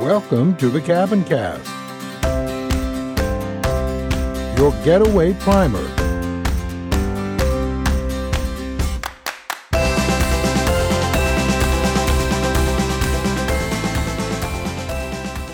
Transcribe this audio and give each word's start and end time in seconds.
Welcome 0.00 0.56
to 0.58 0.68
the 0.68 0.80
Cabin 0.80 1.24
Cast, 1.24 1.66
your 4.56 4.70
getaway 4.84 5.32
primer. 5.32 5.84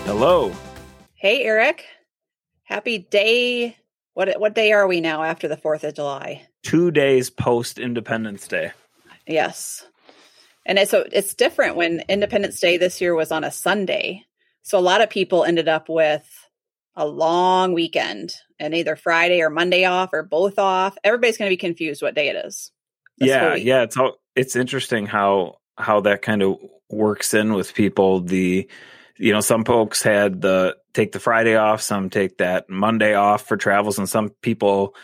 Hello. 0.05 0.51
Hey, 1.15 1.43
Erik. 1.43 1.83
Happy 2.65 2.99
day. 2.99 3.75
What 4.13 4.39
what 4.39 4.53
day 4.53 4.73
are 4.73 4.85
we 4.85 5.01
now 5.01 5.23
after 5.23 5.47
the 5.47 5.57
4th 5.57 5.83
of 5.83 5.95
July? 5.95 6.47
Two 6.61 6.91
days 6.91 7.31
post 7.31 7.79
Independence 7.79 8.47
Day. 8.47 8.73
Yes. 9.25 9.83
And 10.67 10.77
it's 10.77 10.91
so 10.91 11.03
it's 11.11 11.33
different 11.33 11.75
when 11.77 12.03
Independence 12.07 12.59
Day 12.59 12.77
this 12.77 13.01
year 13.01 13.15
was 13.15 13.31
on 13.31 13.43
a 13.43 13.49
Sunday. 13.49 14.23
So 14.65 14.79
a 14.79 14.81
lot 14.81 15.01
of 15.01 15.11
people 15.11 15.43
ended 15.43 15.67
up 15.67 15.89
with 15.89 16.27
a 16.95 17.05
long 17.05 17.73
weekend 17.73 18.33
and 18.59 18.73
either 18.73 18.95
Friday 18.95 19.41
or 19.41 19.51
Monday 19.51 19.85
off 19.85 20.09
or 20.11 20.23
both 20.23 20.57
off. 20.57 20.97
Everybody's 21.03 21.37
going 21.37 21.47
to 21.47 21.53
be 21.53 21.57
confused 21.57 22.01
what 22.01 22.15
day 22.15 22.29
it 22.29 22.45
is. 22.47 22.71
yeah, 23.17 23.53
yeah. 23.53 23.83
It's 23.83 23.95
all 23.95 24.17
it's 24.35 24.55
interesting 24.55 25.05
how 25.05 25.57
how 25.77 26.01
that 26.01 26.23
kind 26.23 26.41
of 26.41 26.57
works 26.89 27.35
in 27.35 27.53
with 27.53 27.75
people. 27.75 28.21
The 28.21 28.67
you 29.17 29.31
know, 29.31 29.39
some 29.39 29.65
folks 29.65 30.01
had 30.01 30.41
the 30.41 30.75
take 30.95 31.11
the 31.11 31.19
Friday 31.19 31.55
off, 31.55 31.81
some 31.81 32.09
take 32.09 32.39
that 32.39 32.67
Monday 32.67 33.13
off 33.13 33.47
for 33.47 33.57
travels, 33.57 33.99
and 33.99 34.09
some 34.09 34.29
people 34.41 34.95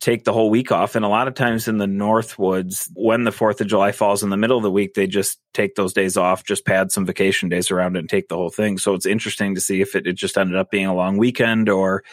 take 0.00 0.24
the 0.24 0.32
whole 0.32 0.50
week 0.50 0.70
off. 0.70 0.96
And 0.96 1.04
a 1.04 1.08
lot 1.08 1.28
of 1.28 1.34
times 1.34 1.68
in 1.68 1.78
the 1.78 1.86
Northwoods, 1.86 2.90
when 2.94 3.24
the 3.24 3.32
Fourth 3.32 3.60
of 3.60 3.66
July 3.66 3.92
falls 3.92 4.22
in 4.22 4.30
the 4.30 4.36
middle 4.36 4.56
of 4.56 4.62
the 4.62 4.70
week, 4.70 4.94
they 4.94 5.06
just 5.06 5.38
take 5.52 5.74
those 5.74 5.92
days 5.92 6.16
off, 6.16 6.44
just 6.44 6.66
pad 6.66 6.92
some 6.92 7.06
vacation 7.06 7.48
days 7.48 7.70
around 7.70 7.96
and 7.96 8.08
take 8.08 8.28
the 8.28 8.36
whole 8.36 8.50
thing. 8.50 8.78
So 8.78 8.94
it's 8.94 9.06
interesting 9.06 9.54
to 9.54 9.60
see 9.60 9.80
if 9.80 9.94
it, 9.94 10.06
it 10.06 10.14
just 10.14 10.36
ended 10.36 10.56
up 10.56 10.70
being 10.70 10.86
a 10.86 10.94
long 10.94 11.16
weekend 11.16 11.68
or 11.68 12.04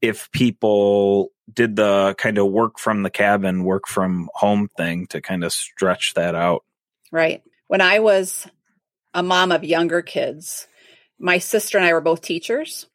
if 0.00 0.30
people 0.30 1.32
did 1.52 1.76
the 1.76 2.14
kind 2.18 2.38
of 2.38 2.46
work 2.46 2.78
from 2.78 3.02
the 3.02 3.10
cabin, 3.10 3.64
work 3.64 3.86
from 3.86 4.30
home 4.34 4.68
thing 4.76 5.06
to 5.08 5.20
kind 5.20 5.44
of 5.44 5.52
stretch 5.52 6.14
that 6.14 6.34
out. 6.34 6.64
Right. 7.10 7.42
When 7.66 7.80
I 7.80 7.98
was 7.98 8.46
a 9.12 9.22
mom 9.22 9.52
of 9.52 9.64
younger 9.64 10.02
kids, 10.02 10.68
my 11.18 11.38
sister 11.38 11.78
and 11.78 11.86
I 11.86 11.92
were 11.92 12.00
both 12.00 12.22
teachers. 12.22 12.86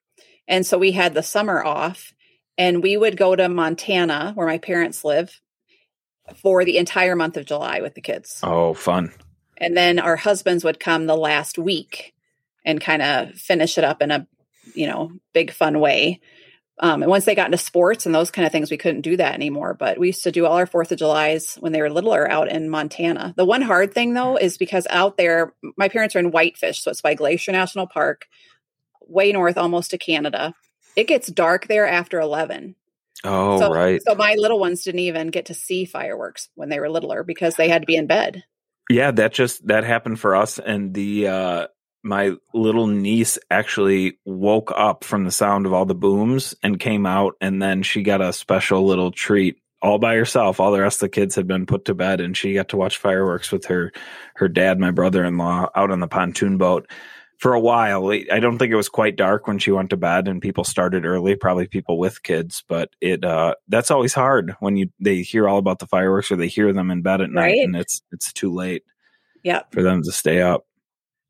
And 0.48 0.66
so 0.66 0.78
we 0.78 0.92
had 0.92 1.14
the 1.14 1.24
summer 1.24 1.64
off 1.64 2.14
and 2.58 2.82
we 2.82 2.98
would 2.98 3.18
go 3.18 3.36
to 3.36 3.50
Montana 3.50 4.32
where 4.36 4.48
my 4.48 4.58
parents 4.58 5.04
live 5.04 5.42
for 6.42 6.66
the 6.66 6.78
entire 6.78 7.16
month 7.16 7.38
of 7.38 7.46
July 7.46 7.82
with 7.82 7.94
the 7.94 8.02
kids. 8.02 8.40
Oh, 8.44 8.74
fun. 8.74 9.12
And 9.58 9.76
then 9.76 10.00
our 10.00 10.16
husbands 10.16 10.64
would 10.64 10.80
come 10.80 11.06
the 11.06 11.16
last 11.16 11.58
week 11.58 12.14
and 12.66 12.82
kind 12.82 13.02
of 13.02 13.36
finish 13.36 13.78
it 13.78 13.84
up 13.84 14.02
in 14.02 14.12
a, 14.12 14.28
you 14.74 14.88
know, 14.88 15.12
big 15.34 15.52
fun 15.52 15.80
way. 15.80 16.20
Um, 16.78 17.04
and 17.04 17.10
once 17.10 17.24
they 17.24 17.36
got 17.36 17.46
into 17.46 17.58
sports 17.58 18.06
and 18.06 18.14
those 18.14 18.32
kind 18.32 18.46
of 18.46 18.52
things, 18.52 18.70
we 18.70 18.78
couldn't 18.78 19.02
do 19.02 19.16
that 19.16 19.34
anymore. 19.34 19.74
But 19.74 19.98
we 19.98 20.08
used 20.08 20.24
to 20.24 20.32
do 20.32 20.46
all 20.46 20.58
our 20.58 20.66
Fourth 20.66 20.92
of 20.92 20.98
July's 20.98 21.56
when 21.56 21.72
they 21.72 21.82
were 21.82 21.90
littler 21.90 22.30
out 22.30 22.52
in 22.52 22.70
Montana. 22.70 23.34
The 23.38 23.46
one 23.46 23.62
hard 23.62 23.94
thing 23.94 24.14
though 24.14 24.36
is 24.36 24.58
because 24.58 24.86
out 24.90 25.16
there, 25.16 25.54
my 25.78 25.88
parents 25.88 26.16
are 26.16 26.20
in 26.20 26.32
Whitefish, 26.32 26.82
so 26.82 26.92
it's 26.92 27.02
by 27.02 27.14
Glacier 27.14 27.54
National 27.54 27.88
Park, 27.88 28.26
way 29.08 29.32
north, 29.32 29.58
almost 29.58 29.92
to 29.92 29.98
Canada. 29.98 30.54
It 30.96 31.08
gets 31.08 31.28
dark 31.28 31.68
there 31.68 31.88
after 31.88 32.20
eleven. 32.20 32.76
Oh, 33.24 33.60
so, 33.60 33.72
right. 33.72 34.02
So 34.06 34.16
my 34.16 34.36
little 34.38 34.60
ones 34.60 34.84
didn't 34.84 35.00
even 35.00 35.28
get 35.30 35.46
to 35.48 35.54
see 35.54 35.86
fireworks 35.86 36.50
when 36.56 36.70
they 36.70 36.80
were 36.80 36.90
littler 36.90 37.24
because 37.24 37.56
they 37.56 37.70
had 37.70 37.82
to 37.82 37.86
be 37.86 37.96
in 37.96 38.08
bed. 38.08 38.44
Yeah, 38.90 39.12
that 39.12 39.34
just 39.34 39.66
that 39.68 39.84
happened 39.84 40.20
for 40.20 40.36
us 40.36 40.60
and 40.60 40.94
the 40.94 41.28
uh 41.28 41.68
my 42.04 42.34
little 42.54 42.86
niece 42.86 43.40
actually 43.50 44.20
woke 44.26 44.72
up 44.76 45.04
from 45.04 45.24
the 45.24 45.32
sound 45.32 45.66
of 45.66 45.74
all 45.74 45.86
the 45.86 45.96
booms 45.96 46.54
and 46.62 46.80
came 46.80 47.08
out 47.08 47.34
and 47.42 47.60
then 47.60 47.82
she 47.82 48.04
got 48.04 48.22
a 48.22 48.32
special 48.32 48.86
little 48.86 49.12
treat 49.12 49.58
all 49.82 49.98
by 49.98 50.16
herself. 50.16 50.60
All 50.60 50.72
the 50.72 50.82
rest 50.82 50.98
of 50.98 51.08
the 51.08 51.16
kids 51.16 51.34
had 51.34 51.48
been 51.48 51.66
put 51.66 51.86
to 51.86 51.96
bed 51.96 52.22
and 52.22 52.38
she 52.38 52.54
got 52.54 52.70
to 52.70 52.78
watch 52.78 52.98
fireworks 52.98 53.52
with 53.52 53.66
her 53.66 53.92
her 54.36 54.48
dad, 54.48 54.80
my 54.80 54.92
brother-in-law 54.92 55.70
out 55.76 55.92
on 55.92 56.00
the 56.00 56.08
pontoon 56.08 56.60
boat 56.60 56.88
for 57.38 57.54
a 57.54 57.60
while. 57.60 58.10
I 58.12 58.40
don't 58.40 58.58
think 58.58 58.72
it 58.72 58.76
was 58.78 58.90
quite 58.90 59.16
dark 59.16 59.48
when 59.48 59.60
she 59.60 59.72
went 59.72 59.90
to 59.92 59.98
bed 59.98 60.28
and 60.28 60.42
people 60.42 60.64
started 60.64 61.06
early, 61.06 61.36
probably 61.36 61.68
people 61.68 61.98
with 61.98 62.24
kids, 62.24 62.64
but 62.68 62.90
it 63.02 63.24
uh 63.26 63.56
that's 63.68 63.92
always 63.92 64.14
hard 64.14 64.56
when 64.60 64.78
you 64.78 64.90
they 65.00 65.22
hear 65.22 65.48
all 65.48 65.58
about 65.58 65.80
the 65.80 65.88
fireworks 65.88 66.32
or 66.32 66.36
they 66.38 66.48
hear 66.48 66.72
them 66.74 66.92
in 66.92 67.02
bed 67.02 67.22
at 67.22 67.30
night 67.30 67.42
Right. 67.58 67.60
and 67.60 67.76
it's 67.76 68.02
it's 68.12 68.32
too 68.34 68.54
late 68.54 68.84
Yeah. 69.44 69.64
for 69.72 69.82
them 69.84 70.02
to 70.04 70.12
stay 70.12 70.42
up. 70.42 70.66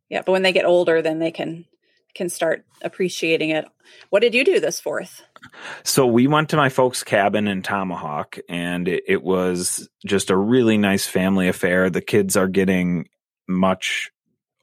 Yeah, 0.10 0.22
but 0.26 0.34
when 0.34 0.44
they 0.44 0.54
get 0.54 0.66
older, 0.66 1.02
then 1.02 1.20
they 1.20 1.32
can 1.32 1.66
can 2.14 2.30
start 2.30 2.64
appreciating 2.82 3.50
it. 3.50 3.66
What 4.10 4.22
did 4.22 4.34
you 4.34 4.46
do 4.46 4.60
this 4.62 4.80
fourth? 4.80 5.24
So 5.84 6.06
we 6.08 6.28
went 6.28 6.50
to 6.50 6.58
my 6.58 6.70
folks' 6.70 7.04
cabin 7.04 7.48
in 7.48 7.62
Tomahawk, 7.62 8.38
and 8.48 8.88
it, 8.88 9.04
it 9.08 9.22
was 9.24 9.90
just 10.06 10.30
a 10.30 10.38
really 10.38 10.78
nice 10.78 11.06
family 11.06 11.50
affair. 11.50 11.90
The 11.90 12.02
kids 12.02 12.38
are 12.38 12.48
getting 12.48 13.10
much 13.50 14.12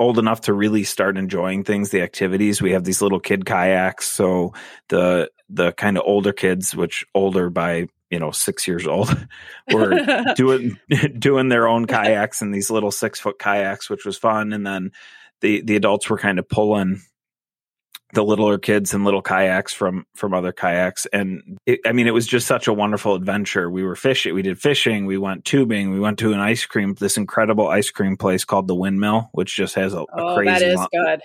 old 0.03 0.19
enough 0.19 0.43
to 0.43 0.53
really 0.53 0.85
start 0.85 1.17
enjoying 1.17 1.65
things, 1.65 1.91
the 1.91 2.03
activities. 2.03 2.61
We 2.61 2.73
have 2.73 2.85
these 2.85 3.01
little 3.01 3.21
kid 3.21 3.47
kayaks, 3.47 4.11
so 4.11 4.53
the 4.89 5.31
the 5.49 5.73
kind 5.73 5.97
of 5.97 6.05
older 6.07 6.33
kids, 6.33 6.75
which 6.75 7.05
older 7.15 7.49
by 7.49 7.87
you 8.11 8.19
know 8.19 8.31
six 8.33 8.67
years 8.67 8.87
old, 8.87 9.09
were 9.73 10.35
doing 10.37 10.79
doing 11.19 11.49
their 11.49 11.69
own 11.69 11.87
kayaks 11.87 12.43
and 12.43 12.55
these 12.55 12.71
little 12.71 12.91
six 12.91 13.21
foot 13.21 13.39
kayaks, 13.39 13.89
which 13.89 14.05
was 14.05 14.19
fun. 14.19 14.53
And 14.53 14.67
then 14.67 14.91
the 15.41 15.63
the 15.63 15.77
adults 15.77 16.11
were 16.11 16.19
kind 16.19 16.39
of 16.39 16.49
pulling 16.49 17.01
the 18.13 18.23
littler 18.23 18.59
kids 18.59 18.93
and 18.93 19.05
little 19.05 19.23
kayaks 19.23 19.73
from 19.73 20.07
from 20.15 20.35
other 20.35 20.53
kayaks. 20.53 21.07
And 21.13 21.59
it, 21.67 21.81
i 21.87 21.93
mean 21.93 22.07
it 22.07 22.15
was 22.15 22.27
just 22.27 22.47
such 22.47 22.67
a 22.69 22.73
wonderful 22.73 23.15
adventure. 23.15 23.71
We 23.71 23.83
were 23.83 23.97
fishing 23.97 24.35
we 24.35 24.43
did 24.43 24.61
fishing 24.61 25.07
we 25.07 25.19
went 25.19 25.45
tubing 25.45 25.91
we 25.91 26.01
went 26.01 26.19
to 26.21 26.33
an 26.33 26.41
ice 26.41 26.67
cream 26.67 26.95
this 26.95 27.17
incredible 27.17 27.69
ice 27.69 27.91
cream 27.91 28.17
place 28.17 28.45
called 28.45 28.69
the 28.69 28.75
windmill 28.75 29.31
which 29.33 29.57
just 29.57 29.75
has 29.75 29.95
a, 29.95 30.01
a 30.01 30.07
oh, 30.13 30.35
crazy 30.35 30.51
that 30.51 30.63
is 30.63 30.87
good. 30.93 31.21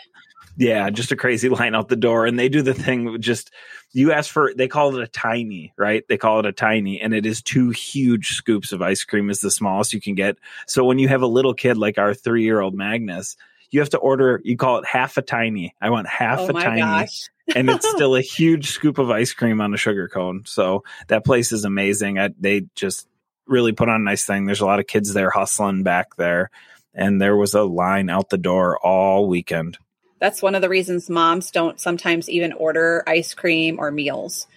yeah 0.56 0.90
just 0.90 1.12
a 1.12 1.16
crazy 1.16 1.50
line 1.58 1.76
out 1.76 1.90
the 1.90 1.96
door. 1.96 2.26
And 2.26 2.40
they 2.40 2.50
do 2.50 2.62
the 2.62 2.74
thing 2.74 3.20
just 3.22 3.52
you 3.92 4.14
ask 4.14 4.32
for 4.32 4.54
they 4.56 4.70
call 4.70 4.96
it 4.96 5.04
a 5.04 5.08
tiny 5.08 5.74
right? 5.78 6.04
They 6.08 6.18
call 6.18 6.40
it 6.40 6.46
a 6.46 6.54
tiny 6.54 7.02
and 7.02 7.14
it 7.14 7.26
is 7.26 7.42
two 7.42 7.72
huge 7.72 8.30
scoops 8.30 8.72
of 8.72 8.82
ice 8.82 9.04
cream 9.04 9.30
is 9.30 9.42
the 9.42 9.52
smallest 9.52 9.92
you 9.92 10.00
can 10.00 10.16
get. 10.16 10.38
So 10.68 10.86
when 10.86 11.00
you 11.00 11.10
have 11.10 11.22
a 11.22 11.28
little 11.28 11.54
kid 11.54 11.78
like 11.78 11.98
our 11.98 12.14
three 12.14 12.44
year 12.44 12.62
old 12.62 12.76
magnus 12.76 13.36
you 13.70 13.80
have 13.82 13.90
to 13.90 13.98
order 13.98 14.42
you 14.44 14.56
call 14.58 14.78
it 14.80 14.86
half 14.86 15.18
a 15.18 15.22
tiny 15.22 15.76
i 15.82 15.90
want 15.90 16.08
half 16.08 16.40
Oh 16.40 16.48
a 16.50 16.54
my 16.54 16.64
tiny 16.64 16.82
gosh. 16.82 17.30
and 17.56 17.70
it's 17.70 17.88
still 17.96 18.16
a 18.16 18.22
huge 18.22 18.70
scoop 18.70 18.98
of 18.98 19.10
ice 19.10 19.34
cream 19.34 19.60
on 19.62 19.74
a 19.74 19.78
sugar 19.78 20.08
cone 20.08 20.44
so 20.46 20.84
that 21.08 21.26
place 21.26 21.52
is 21.52 21.66
amazing 21.66 22.18
I, 22.20 22.30
they 22.40 22.66
just 22.76 23.08
really 23.46 23.72
put 23.74 23.90
on 23.90 24.02
a 24.02 24.04
nice 24.04 24.26
thing 24.26 24.46
there's 24.46 24.62
a 24.62 24.66
lot 24.66 24.80
of 24.80 24.88
kids 24.88 25.14
there 25.14 25.30
hustling 25.30 25.84
back 25.84 26.16
there 26.16 26.50
and 26.94 27.22
there 27.22 27.36
was 27.36 27.54
a 27.54 27.64
line 27.64 28.10
out 28.10 28.30
the 28.30 28.38
door 28.38 28.78
all 28.80 29.28
weekend 29.28 29.78
That's 30.20 30.42
one 30.42 30.56
of 30.56 30.62
the 30.62 30.70
reasons 30.70 31.10
moms 31.10 31.52
don't 31.52 31.80
sometimes 31.80 32.30
even 32.30 32.54
order 32.54 33.04
ice 33.08 33.34
cream 33.34 33.78
or 33.80 33.92
meals 33.92 34.48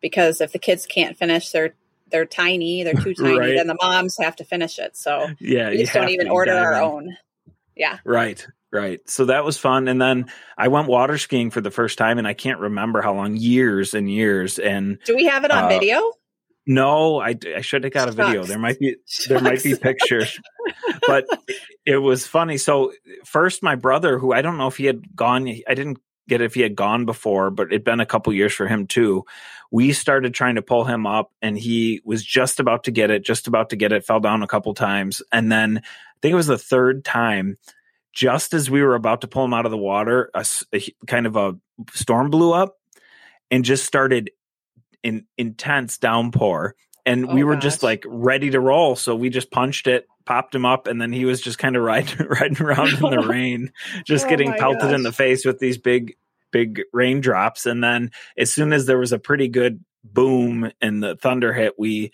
because 0.00 0.40
if 0.40 0.52
the 0.52 0.58
kids 0.58 0.86
can't 0.86 1.16
finish 1.16 1.50
their 1.50 1.74
they're 2.10 2.26
tiny, 2.26 2.82
they're 2.82 2.94
too 2.94 3.14
tiny, 3.18 3.38
Right. 3.38 3.54
then 3.56 3.68
the 3.68 3.76
moms 3.80 4.16
have 4.18 4.34
to 4.36 4.44
finish 4.44 4.80
it. 4.80 4.96
So 4.96 5.28
yeah 5.38 5.70
we 5.70 5.76
just 5.78 5.92
don't 5.92 6.08
even 6.08 6.26
order 6.28 6.52
our 6.52 6.74
own. 6.82 7.16
Yeah. 7.76 7.98
Right, 8.04 8.44
right. 8.72 9.00
So 9.08 9.26
that 9.26 9.44
was 9.44 9.58
fun. 9.58 9.88
And 9.88 10.00
then 10.00 10.26
I 10.56 10.68
went 10.68 10.88
water 10.88 11.18
skiing 11.18 11.50
for 11.50 11.60
the 11.60 11.70
first 11.70 11.98
time, 11.98 12.18
and 12.18 12.26
I 12.26 12.34
can't 12.34 12.60
remember 12.60 13.02
how 13.02 13.14
long, 13.14 13.36
years 13.36 13.94
and 13.94 14.10
years. 14.10 14.58
And 14.58 14.98
Do 15.04 15.14
we 15.16 15.24
have 15.26 15.44
it 15.44 15.50
on 15.50 15.64
Uh, 15.64 15.68
video? 15.68 16.12
no, 16.66 17.20
I, 17.20 17.34
I 17.56 17.62
should 17.62 17.84
have 17.84 17.92
got 17.92 18.08
a 18.08 18.12
video. 18.12 18.42
Shucks. 18.42 18.48
There 18.48 18.58
might 18.58 18.78
be 18.78 18.96
there 19.28 19.40
might 19.40 19.62
be 19.62 19.74
pictures, 19.74 20.38
but 21.06 21.26
it 21.86 21.96
was 21.98 22.26
funny. 22.26 22.58
So 22.58 22.92
first, 23.24 23.62
my 23.62 23.74
brother, 23.74 24.18
who 24.18 24.32
I 24.32 24.42
don't 24.42 24.58
know 24.58 24.68
if 24.68 24.76
he 24.76 24.84
had 24.86 25.16
gone, 25.16 25.48
I 25.48 25.74
didn't 25.74 25.98
get 26.28 26.40
if 26.40 26.54
he 26.54 26.60
had 26.60 26.76
gone 26.76 27.06
before, 27.06 27.50
but 27.50 27.68
it'd 27.68 27.82
been 27.82 27.98
a 27.98 28.06
couple 28.06 28.32
years 28.32 28.52
for 28.52 28.68
him 28.68 28.86
too. 28.86 29.24
We 29.72 29.92
started 29.92 30.32
trying 30.34 30.56
to 30.56 30.62
pull 30.62 30.84
him 30.84 31.06
up, 31.06 31.32
and 31.42 31.58
he 31.58 32.02
was 32.04 32.24
just 32.24 32.60
about 32.60 32.84
to 32.84 32.90
get 32.92 33.10
it, 33.10 33.24
just 33.24 33.48
about 33.48 33.70
to 33.70 33.76
get 33.76 33.90
it, 33.92 34.04
fell 34.04 34.20
down 34.20 34.42
a 34.42 34.46
couple 34.46 34.72
times, 34.74 35.22
and 35.32 35.50
then 35.50 35.78
I 35.78 36.18
think 36.22 36.32
it 36.32 36.36
was 36.36 36.46
the 36.46 36.58
third 36.58 37.04
time. 37.04 37.56
Just 38.12 38.54
as 38.54 38.70
we 38.70 38.82
were 38.82 38.94
about 38.94 39.20
to 39.20 39.28
pull 39.28 39.44
him 39.44 39.54
out 39.54 39.64
of 39.64 39.70
the 39.70 39.78
water, 39.78 40.30
a 40.34 40.44
kind 41.06 41.26
of 41.26 41.36
a 41.36 41.56
storm 41.92 42.30
blew 42.30 42.52
up 42.52 42.76
and 43.50 43.64
just 43.64 43.84
started 43.84 44.30
an 45.04 45.26
intense 45.38 45.98
downpour. 45.98 46.74
And 47.06 47.30
Oh, 47.30 47.34
we 47.34 47.44
were 47.44 47.56
just 47.56 47.82
like 47.82 48.04
ready 48.06 48.50
to 48.50 48.60
roll 48.60 48.94
so 48.94 49.16
we 49.16 49.30
just 49.30 49.50
punched 49.50 49.86
it 49.86 50.06
popped 50.26 50.54
him 50.54 50.66
up 50.66 50.86
and 50.86 51.00
then 51.00 51.12
he 51.12 51.24
was 51.24 51.40
just 51.40 51.58
kind 51.58 51.74
of 51.74 51.82
riding 51.84 52.26
riding 52.26 52.62
around 52.62 52.92
in 52.92 53.00
the 53.00 53.18
rain 53.28 53.72
just 54.04 54.26
Oh 54.26 54.28
getting 54.28 54.52
pelted 54.52 54.92
in 54.92 55.02
the 55.02 55.12
face 55.12 55.44
with 55.44 55.58
these 55.58 55.78
big 55.78 56.14
big 56.50 56.82
raindrops. 56.92 57.66
And 57.66 57.82
then 57.82 58.10
as 58.36 58.52
soon 58.52 58.72
as 58.72 58.86
there 58.86 58.98
was 58.98 59.12
a 59.12 59.18
pretty 59.18 59.48
good 59.48 59.84
boom 60.04 60.70
and 60.80 61.02
the 61.02 61.16
thunder 61.16 61.52
hit 61.52 61.78
we 61.78 62.12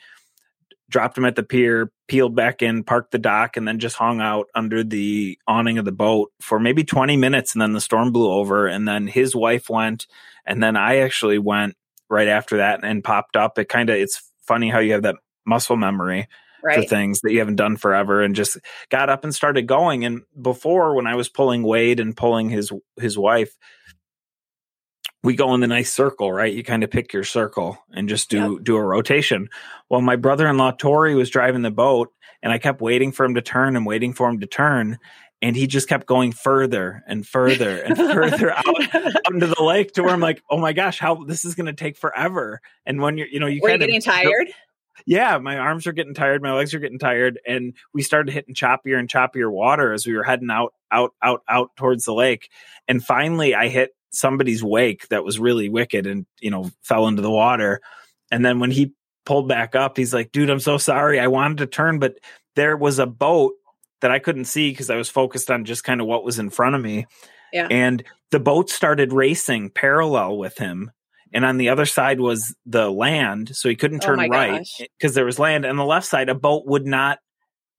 dropped 0.88 1.18
him 1.18 1.24
at 1.24 1.36
the 1.36 1.42
pier, 1.42 1.90
peeled 2.08 2.34
back 2.34 2.62
in, 2.62 2.84
parked 2.84 3.10
the 3.10 3.18
dock, 3.18 3.56
and 3.56 3.66
then 3.66 3.78
just 3.78 3.96
hung 3.96 4.20
out 4.20 4.46
under 4.54 4.84
the 4.84 5.38
awning 5.46 5.78
of 5.78 5.84
the 5.84 5.92
boat 5.92 6.32
for 6.40 6.60
maybe 6.60 6.84
20 6.84 7.16
minutes. 7.16 7.54
And 7.54 7.62
then 7.62 7.72
the 7.72 7.80
storm 7.80 8.12
blew 8.12 8.30
over. 8.30 8.66
And 8.66 8.86
then 8.86 9.06
his 9.06 9.34
wife 9.34 9.68
went. 9.68 10.06
And 10.46 10.62
then 10.62 10.76
I 10.76 10.98
actually 10.98 11.38
went 11.38 11.76
right 12.08 12.28
after 12.28 12.58
that 12.58 12.84
and 12.84 13.02
popped 13.02 13.36
up. 13.36 13.58
It 13.58 13.68
kind 13.68 13.90
of, 13.90 13.96
it's 13.96 14.30
funny 14.46 14.68
how 14.70 14.78
you 14.78 14.92
have 14.92 15.02
that 15.02 15.16
muscle 15.44 15.76
memory. 15.76 16.28
Right. 16.64 16.80
For 16.80 16.88
things 16.88 17.20
that 17.20 17.32
you 17.32 17.38
haven't 17.38 17.56
done 17.56 17.76
forever, 17.76 18.22
and 18.22 18.34
just 18.34 18.58
got 18.88 19.08
up 19.08 19.22
and 19.22 19.32
started 19.32 19.68
going. 19.68 20.04
And 20.04 20.22
before, 20.40 20.96
when 20.96 21.06
I 21.06 21.14
was 21.14 21.28
pulling 21.28 21.62
Wade 21.62 22.00
and 22.00 22.16
pulling 22.16 22.48
his 22.48 22.72
his 22.98 23.16
wife, 23.16 23.56
we 25.26 25.34
go 25.34 25.54
in 25.54 25.60
the 25.60 25.66
nice 25.66 25.92
circle, 25.92 26.32
right? 26.32 26.52
You 26.52 26.62
kind 26.62 26.84
of 26.84 26.90
pick 26.90 27.12
your 27.12 27.24
circle 27.24 27.78
and 27.92 28.08
just 28.08 28.30
do 28.30 28.54
yep. 28.54 28.62
do 28.62 28.76
a 28.76 28.82
rotation. 28.82 29.48
Well, 29.90 30.00
my 30.00 30.14
brother-in-law 30.14 30.72
Tori 30.72 31.16
was 31.16 31.30
driving 31.30 31.62
the 31.62 31.70
boat 31.72 32.12
and 32.42 32.52
I 32.52 32.58
kept 32.58 32.80
waiting 32.80 33.10
for 33.10 33.26
him 33.26 33.34
to 33.34 33.42
turn 33.42 33.74
and 33.74 33.84
waiting 33.84 34.12
for 34.12 34.28
him 34.28 34.38
to 34.40 34.46
turn 34.46 34.98
and 35.42 35.56
he 35.56 35.66
just 35.66 35.88
kept 35.88 36.06
going 36.06 36.30
further 36.30 37.02
and 37.08 37.26
further 37.26 37.80
and 37.82 37.96
further 37.96 38.52
out, 38.52 38.94
out 38.94 39.32
into 39.32 39.48
the 39.48 39.62
lake 39.62 39.92
to 39.94 40.02
where 40.02 40.12
I'm 40.12 40.20
like, 40.20 40.42
"Oh 40.48 40.58
my 40.58 40.72
gosh, 40.72 40.98
how 40.98 41.24
this 41.24 41.44
is 41.44 41.54
going 41.54 41.66
to 41.66 41.74
take 41.74 41.98
forever." 41.98 42.60
And 42.86 43.00
when 43.02 43.18
you're, 43.18 43.26
you 43.26 43.40
know, 43.40 43.46
you 43.46 43.60
Were 43.62 43.68
kind 43.68 43.82
you 43.82 43.88
getting 43.88 43.98
of, 43.98 44.04
tired? 44.04 44.48
Yeah, 45.04 45.38
my 45.38 45.58
arms 45.58 45.86
are 45.86 45.92
getting 45.92 46.14
tired, 46.14 46.40
my 46.40 46.54
legs 46.54 46.72
are 46.72 46.78
getting 46.78 46.98
tired, 46.98 47.38
and 47.46 47.74
we 47.92 48.02
started 48.02 48.32
hitting 48.32 48.54
choppier 48.54 48.98
and 48.98 49.08
choppier 49.08 49.50
water 49.50 49.92
as 49.92 50.06
we 50.06 50.16
were 50.16 50.24
heading 50.24 50.50
out, 50.50 50.72
out, 50.90 51.12
out, 51.22 51.42
out 51.48 51.76
towards 51.76 52.06
the 52.06 52.14
lake. 52.14 52.48
And 52.88 53.04
finally, 53.04 53.54
I 53.54 53.68
hit 53.68 53.90
somebody's 54.16 54.62
wake 54.62 55.08
that 55.08 55.24
was 55.24 55.38
really 55.38 55.68
wicked 55.68 56.06
and 56.06 56.26
you 56.40 56.50
know 56.50 56.70
fell 56.82 57.06
into 57.08 57.22
the 57.22 57.30
water. 57.30 57.80
And 58.30 58.44
then 58.44 58.58
when 58.58 58.70
he 58.70 58.92
pulled 59.24 59.48
back 59.48 59.74
up 59.74 59.96
he's 59.96 60.14
like 60.14 60.30
dude 60.32 60.50
i'm 60.50 60.60
so 60.60 60.78
sorry. 60.78 61.18
I 61.20 61.26
wanted 61.26 61.58
to 61.58 61.66
turn 61.66 61.98
but 61.98 62.14
there 62.54 62.76
was 62.76 62.98
a 62.98 63.06
boat 63.06 63.54
that 64.00 64.10
i 64.10 64.18
couldn't 64.20 64.44
see 64.44 64.70
because 64.70 64.88
i 64.88 64.96
was 64.96 65.08
focused 65.08 65.50
on 65.50 65.64
just 65.64 65.82
kind 65.82 66.00
of 66.00 66.06
what 66.06 66.24
was 66.24 66.38
in 66.38 66.50
front 66.50 66.74
of 66.74 66.82
me. 66.82 67.06
Yeah. 67.52 67.68
and 67.70 68.04
the 68.30 68.40
boat 68.40 68.70
started 68.70 69.12
racing 69.12 69.70
parallel 69.70 70.36
with 70.36 70.58
him 70.58 70.90
and 71.32 71.44
on 71.44 71.58
the 71.58 71.68
other 71.68 71.86
side 71.86 72.20
was 72.20 72.54
the 72.64 72.90
land 72.90 73.54
so 73.54 73.68
he 73.68 73.76
couldn't 73.76 74.02
Oh 74.04 74.06
turn 74.06 74.16
my 74.16 74.28
right 74.28 74.68
because 74.98 75.14
there 75.14 75.24
was 75.24 75.38
land. 75.38 75.64
And 75.64 75.78
the 75.78 75.84
left 75.84 76.06
side 76.06 76.28
a 76.28 76.34
boat 76.34 76.66
would 76.66 76.86
not 76.86 77.18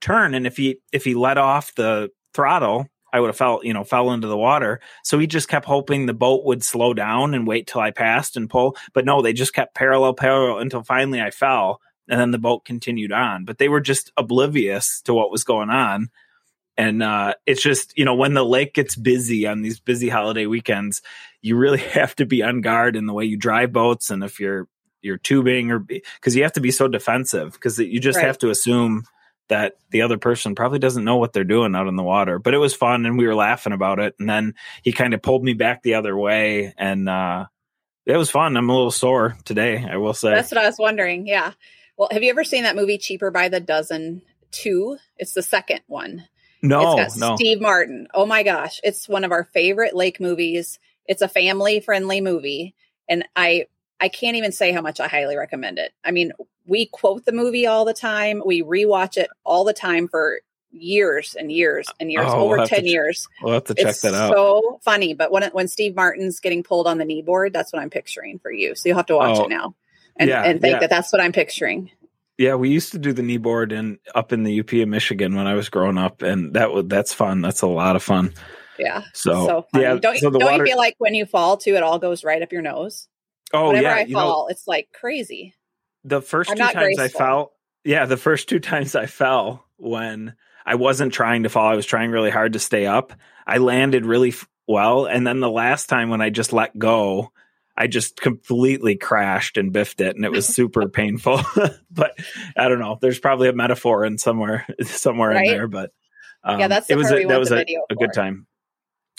turn. 0.02 0.34
And 0.34 0.46
if 0.46 0.58
he 0.58 0.80
if 0.92 1.04
he 1.04 1.16
let 1.16 1.38
off 1.38 1.74
the 1.76 2.10
throttle 2.34 2.88
I 3.14 3.20
would 3.20 3.28
have 3.28 3.38
fell, 3.38 3.62
you 3.64 3.74
know, 3.74 3.84
fell 3.84 4.12
into 4.12 4.28
the 4.28 4.38
water. 4.38 4.80
So 5.04 5.18
he 5.18 5.28
just 5.28 5.48
kept 5.48 5.66
hoping 5.66 6.06
the 6.06 6.14
boat 6.14 6.46
would 6.46 6.64
slow 6.64 6.94
down 6.94 7.34
and 7.34 7.48
wait 7.48 7.68
till 7.68 7.82
I 7.82 7.92
passed 7.92 8.36
and 8.36 8.50
pull. 8.50 8.76
But 8.94 9.06
no, 9.06 9.22
they 9.22 9.34
just 9.34 9.54
kept 9.54 9.76
parallel, 9.76 10.14
parallel 10.14 10.60
until 10.60 10.84
finally 10.84 11.22
I 11.22 11.32
fell. 11.32 11.80
And 12.10 12.20
then 12.20 12.32
the 12.32 12.38
boat 12.38 12.66
continued 12.66 13.12
on. 13.12 13.46
But 13.46 13.58
they 13.58 13.70
were 13.70 13.82
just 13.82 14.12
oblivious 14.18 15.02
to 15.04 15.14
what 15.14 15.32
was 15.32 15.44
going 15.44 15.70
on. 15.70 16.10
And 16.78 17.02
uh, 17.02 17.34
it's 17.46 17.62
just, 17.62 17.98
you 17.98 18.06
know, 18.06 18.16
when 18.16 18.34
the 18.34 18.46
lake 18.46 18.74
gets 18.76 18.96
busy 18.96 19.48
on 19.48 19.62
these 19.62 19.80
busy 19.80 20.10
holiday 20.10 20.46
weekends, 20.46 21.02
you 21.42 21.56
really 21.58 21.80
have 21.96 22.16
to 22.18 22.26
be 22.26 22.44
on 22.44 22.62
guard 22.62 22.96
in 22.96 23.08
the 23.08 23.14
way 23.14 23.26
you 23.26 23.38
drive 23.38 23.74
boats 23.74 24.12
and 24.12 24.24
if 24.24 24.40
you're 24.40 24.68
you're 25.02 25.18
tubing 25.18 25.72
or 25.72 25.80
because 25.80 26.36
you 26.36 26.42
have 26.44 26.54
to 26.54 26.60
be 26.60 26.72
so 26.72 26.88
defensive 26.88 27.54
because 27.54 27.78
you 27.78 28.00
just 28.00 28.18
Right. 28.18 28.26
have 28.26 28.40
to 28.40 28.50
assume 28.50 29.04
that 29.50 29.74
the 29.92 30.02
other 30.02 30.18
person 30.18 30.56
probably 30.56 30.80
doesn't 30.80 31.06
know 31.06 31.18
what 31.18 31.34
they're 31.34 31.44
doing 31.44 31.76
out 31.76 31.88
in 31.88 31.96
the 31.96 32.04
water. 32.04 32.40
But 32.40 32.54
it 32.54 32.58
was 32.58 32.74
fun 32.74 33.06
and 33.06 33.18
we 33.18 33.28
were 33.28 33.36
laughing 33.36 33.74
about 33.74 34.00
it. 34.00 34.16
And 34.20 34.30
then 34.30 34.56
he 34.84 34.92
kind 34.92 35.14
of 35.14 35.22
pulled 35.22 35.44
me 35.44 35.54
back 35.54 35.84
the 35.84 35.96
other 35.96 36.16
way 36.16 36.74
and 36.78 37.08
uh 37.08 37.46
it 38.06 38.16
was 38.16 38.32
fun. 38.32 38.56
I'm 38.56 38.70
a 38.70 38.74
little 38.74 38.92
sore 38.92 39.38
today, 39.44 39.86
I 39.86 39.98
will 39.98 40.14
say. 40.14 40.32
That's 40.32 40.52
what 40.52 40.60
I 40.60 40.66
was 40.66 40.78
wondering. 40.80 41.28
Yeah. 41.28 41.52
Well, 41.98 42.08
have 42.12 42.24
you 42.24 42.30
ever 42.30 42.46
seen 42.46 42.64
that 42.64 42.76
movie 42.76 42.98
Cheaper 42.98 43.32
by 43.32 43.50
the 43.50 43.60
Dozen 43.60 44.22
2? 44.52 44.98
It's 45.18 45.34
the 45.34 45.44
second 45.44 45.82
one. 45.88 46.26
no, 46.62 47.00
it's 47.00 47.18
got 47.18 47.32
no. 47.32 47.36
Steve 47.36 47.60
Martin. 47.60 48.08
Oh 48.14 48.26
my 48.26 48.44
gosh. 48.44 48.80
It's 48.84 49.10
one 49.10 49.26
of 49.26 49.34
our 49.34 49.44
favorite 49.44 49.94
lake 49.94 50.22
movies. 50.22 50.80
It's 51.06 51.22
a 51.22 51.28
family 51.28 51.82
friendly 51.82 52.22
movie. 52.22 52.76
And 53.10 53.26
I 53.36 53.68
I 54.00 54.10
can't 54.10 54.36
even 54.38 54.52
say 54.52 54.72
how 54.72 54.82
much 54.82 55.00
I 55.00 55.08
highly 55.08 55.36
recommend 55.38 55.80
it. 55.80 55.92
I 56.04 56.12
mean, 56.12 56.32
we 56.66 56.86
quote 56.88 57.26
the 57.26 57.32
movie 57.32 57.66
all 57.66 57.86
the 57.86 57.94
time. 57.94 58.42
We 58.46 58.62
rewatch 58.62 59.18
it 59.18 59.30
all 59.44 59.64
the 59.64 59.74
time 59.74 60.08
for 60.08 60.40
years 60.72 61.36
and 61.40 61.52
years 61.52 61.88
and 62.00 62.12
years, 62.12 62.26
Oh, 62.28 62.36
we'll 62.46 62.54
over 62.54 62.66
10 62.68 62.82
ch- 62.82 62.84
years. 62.84 63.28
We'll 63.42 63.54
have 63.54 63.64
to 63.66 63.74
check 63.74 63.88
it's 63.88 64.02
that 64.02 64.14
out. 64.14 64.34
so 64.34 64.80
funny. 64.84 65.14
But 65.14 65.32
when 65.32 65.44
it, 65.44 65.54
when 65.54 65.68
Steve 65.68 65.96
Martin's 65.96 66.40
getting 66.40 66.62
pulled 66.62 66.86
on 66.88 66.98
the 67.00 67.06
knee 67.06 67.22
board, 67.24 67.54
that's 67.54 67.74
what 67.74 67.82
I'm 67.82 67.90
picturing 67.90 68.38
for 68.40 68.52
you. 68.52 68.76
So 68.76 68.90
you'll 68.90 68.98
have 68.98 69.08
to 69.08 69.16
watch 69.16 69.38
Oh, 69.40 69.46
it 69.46 69.50
now 69.50 69.74
and, 70.18 70.30
yeah, 70.30 70.44
and 70.44 70.62
think 70.62 70.74
yeah. 70.74 70.80
that 70.82 70.90
that's 70.90 71.12
what 71.12 71.22
I'm 71.22 71.32
picturing. 71.32 71.90
Yeah, 72.38 72.54
we 72.54 72.70
used 72.70 72.92
to 72.92 73.00
do 73.00 73.14
the 73.14 73.24
knee 73.24 73.38
board 73.38 73.72
in 73.72 73.98
up 74.14 74.32
in 74.32 74.44
the 74.44 74.60
UP 74.60 74.72
of 74.74 74.88
Michigan 74.88 75.36
when 75.36 75.48
I 75.48 75.56
was 75.56 75.70
growing 75.70 75.98
up, 75.98 76.22
and 76.22 76.54
that 76.54 76.72
was 76.72 76.86
that's 76.88 77.12
fun. 77.12 77.42
That's 77.42 77.64
a 77.64 77.68
lot 77.68 77.96
of 77.96 78.04
fun. 78.04 78.34
Yeah. 78.78 79.06
So, 79.14 79.48
So, 79.74 79.80
yeah, 79.80 79.96
don't, 79.96 80.18
so 80.20 80.30
don't 80.30 80.44
water. 80.44 80.58
you 80.64 80.66
feel 80.70 80.78
like 80.78 80.94
when 81.00 81.16
you 81.16 81.26
fall 81.26 81.58
too, 81.58 81.74
it 81.76 81.82
all 81.82 81.98
goes 81.98 82.24
right 82.24 82.44
up 82.44 82.52
your 82.52 82.62
nose? 82.62 83.08
Oh 83.54 83.70
Whenever 83.70 83.88
yeah, 83.88 83.96
I 83.96 84.02
you 84.02 84.16
know, 84.16 84.22
fall, 84.22 84.48
it's 84.48 84.68
like 84.68 84.90
crazy. 84.94 85.54
the 86.04 86.22
first 86.22 86.50
I'm 86.50 86.58
two 86.58 86.64
not 86.64 86.74
times 86.74 87.00
I 87.00 87.08
fell, 87.08 87.54
yeah, 87.84 88.06
the 88.06 88.18
first 88.18 88.50
two 88.50 88.60
times 88.62 88.96
I 88.96 89.06
fell 89.06 89.66
when 89.78 90.36
I 90.66 90.76
wasn't 90.76 91.14
trying 91.14 91.44
to 91.44 91.50
fall, 91.50 91.68
I 91.68 91.76
was 91.76 91.86
trying 91.86 92.12
really 92.12 92.30
hard 92.30 92.54
to 92.54 92.60
stay 92.60 92.86
up. 92.86 93.14
I 93.46 93.58
landed 93.60 94.06
really 94.06 94.30
f- 94.30 94.48
well, 94.68 95.06
and 95.06 95.26
then 95.26 95.40
the 95.40 95.50
last 95.50 95.88
time 95.88 96.10
when 96.10 96.22
I 96.22 96.30
just 96.30 96.52
let 96.52 96.78
go, 96.78 97.32
I 97.78 97.88
just 97.88 98.20
completely 98.20 98.96
crashed 98.98 99.58
and 99.58 99.72
biffed 99.72 100.02
it, 100.02 100.16
and 100.16 100.26
it 100.26 100.32
was 100.32 100.46
super 100.54 100.90
painful. 100.90 101.40
but 101.92 102.18
I 102.58 102.68
don't 102.68 102.80
know. 102.80 102.98
There's 103.00 103.20
probably 103.20 103.48
a 103.50 103.54
metaphor 103.54 104.04
in 104.04 104.18
somewhere, 104.18 104.66
somewhere 104.84 105.30
Right? 105.30 105.46
in 105.48 105.52
there. 105.54 105.68
But 105.68 105.92
um, 106.44 106.60
Yeah, 106.60 106.68
that's 106.68 106.90
it 106.90 106.96
was 106.96 107.12
a, 107.12 107.24
that 107.26 107.40
was 107.40 107.52
a, 107.52 107.66
a 107.90 107.96
good 107.96 108.14
time. 108.14 108.48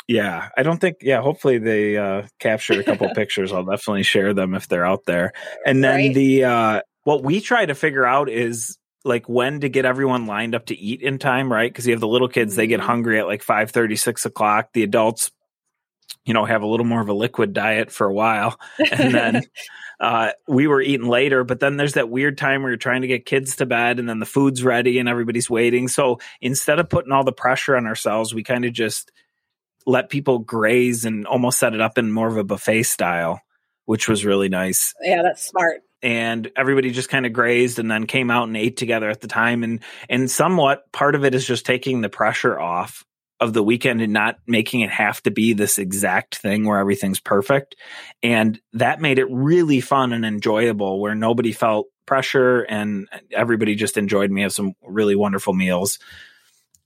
Yeah, 0.09 0.49
I 0.57 0.63
don't 0.63 0.81
think. 0.81 0.97
Yeah, 1.03 1.21
hopefully 1.21 1.59
they 1.59 1.97
uh, 1.99 2.23
captured 2.41 2.79
a 2.79 2.83
couple 2.83 3.09
pictures. 3.15 3.53
I'll 3.53 3.65
definitely 3.65 4.03
share 4.05 4.33
them 4.33 4.55
if 4.55 4.67
they're 4.67 4.87
out 4.87 5.05
there. 5.07 5.33
And 5.67 5.85
then 5.85 5.95
Right. 5.97 6.15
the 6.15 6.45
uh, 6.45 6.81
what 7.05 7.23
we 7.23 7.41
try 7.43 7.67
to 7.67 7.75
figure 7.75 8.07
out 8.07 8.31
is 8.31 8.79
like 9.05 9.29
when 9.29 9.61
to 9.61 9.69
get 9.69 9.85
everyone 9.85 10.27
lined 10.27 10.55
up 10.55 10.67
to 10.67 10.79
eat 10.79 11.03
in 11.03 11.19
time, 11.19 11.53
right? 11.53 11.71
Because 11.71 11.87
you 11.87 11.93
have 11.93 12.01
the 12.01 12.09
little 12.09 12.29
kids; 12.29 12.57
they 12.57 12.67
get 12.67 12.81
Mhm. 12.81 12.85
hungry 12.85 13.19
at 13.21 13.27
like 13.27 13.43
five 13.43 13.71
thirty, 13.71 13.97
six 13.97 14.25
o'clock. 14.25 14.71
The 14.73 14.83
adults, 14.83 15.31
you 16.25 16.33
know, 16.33 16.47
have 16.47 16.63
a 16.63 16.67
little 16.67 16.87
more 16.87 17.03
of 17.03 17.09
a 17.11 17.15
liquid 17.15 17.53
diet 17.53 17.91
for 17.93 18.07
a 18.07 18.13
while, 18.15 18.59
and 18.91 19.15
then 19.15 19.43
uh, 20.01 20.31
we 20.49 20.67
were 20.67 20.81
eating 20.81 21.07
later. 21.09 21.45
But 21.45 21.61
then 21.61 21.77
there's 21.77 21.95
that 21.95 22.09
weird 22.09 22.39
time 22.39 22.63
where 22.63 22.71
you're 22.71 22.79
trying 22.79 23.03
to 23.03 23.09
get 23.09 23.27
kids 23.27 23.57
to 23.57 23.67
bed, 23.67 23.99
and 23.99 24.09
then 24.09 24.21
the 24.21 24.27
food's 24.27 24.65
ready 24.65 24.99
and 24.99 25.07
everybody's 25.09 25.51
waiting. 25.51 25.87
So 25.87 26.19
instead 26.41 26.79
of 26.79 26.89
putting 26.89 27.13
all 27.13 27.25
the 27.25 27.33
pressure 27.33 27.77
on 27.77 27.87
ourselves, 27.87 28.33
we 28.35 28.43
kind 28.43 28.65
of 28.65 28.73
just 28.73 29.13
let 29.87 30.11
people 30.11 30.39
graze 30.39 31.05
and 31.05 31.27
almost 31.27 31.59
set 31.59 31.75
it 31.75 31.81
up 31.81 31.99
in 31.99 32.13
more 32.13 32.29
of 32.29 32.37
a 32.37 32.45
buffet 32.45 32.83
style, 32.85 33.41
which 33.87 34.09
was 34.09 34.25
really 34.25 34.49
nice. 34.49 34.95
Yeah, 35.03 35.23
that's 35.23 35.45
smart. 35.45 35.83
and 36.03 36.51
everybody 36.57 36.91
just 36.91 37.09
kind 37.09 37.27
of 37.27 37.33
grazed 37.33 37.79
and 37.79 37.91
then 37.91 38.07
came 38.07 38.31
out 38.31 38.47
and 38.47 38.57
ate 38.57 38.77
together 38.77 39.09
at 39.11 39.21
the 39.21 39.29
time. 39.29 39.65
And 39.65 39.81
and 40.09 40.31
somewhat 40.31 40.91
part 40.93 41.15
of 41.15 41.25
it 41.25 41.35
is 41.35 41.47
just 41.47 41.67
taking 41.67 42.01
the 42.01 42.09
pressure 42.09 42.59
off 42.59 43.05
of 43.41 43.53
the 43.53 43.63
weekend 43.63 44.01
and 44.03 44.13
not 44.13 44.37
making 44.47 44.81
it 44.81 44.91
have 44.91 45.23
to 45.23 45.31
be 45.31 45.53
this 45.53 45.79
exact 45.79 46.37
thing 46.39 46.65
where 46.65 46.79
everything's 46.79 47.21
perfect. 47.21 47.77
And 48.23 48.61
that 48.73 49.01
made 49.01 49.19
it 49.19 49.29
really 49.31 49.81
fun 49.81 50.13
and 50.13 50.25
enjoyable 50.27 51.01
where 51.01 51.15
nobody 51.15 51.53
felt 51.53 51.87
pressure 52.05 52.63
and 52.63 53.07
everybody 53.31 53.75
just 53.77 53.97
enjoyed 53.97 54.31
me 54.31 54.43
have 54.43 54.53
some 54.53 54.73
really 54.83 55.15
wonderful 55.15 55.53
meals 55.55 55.99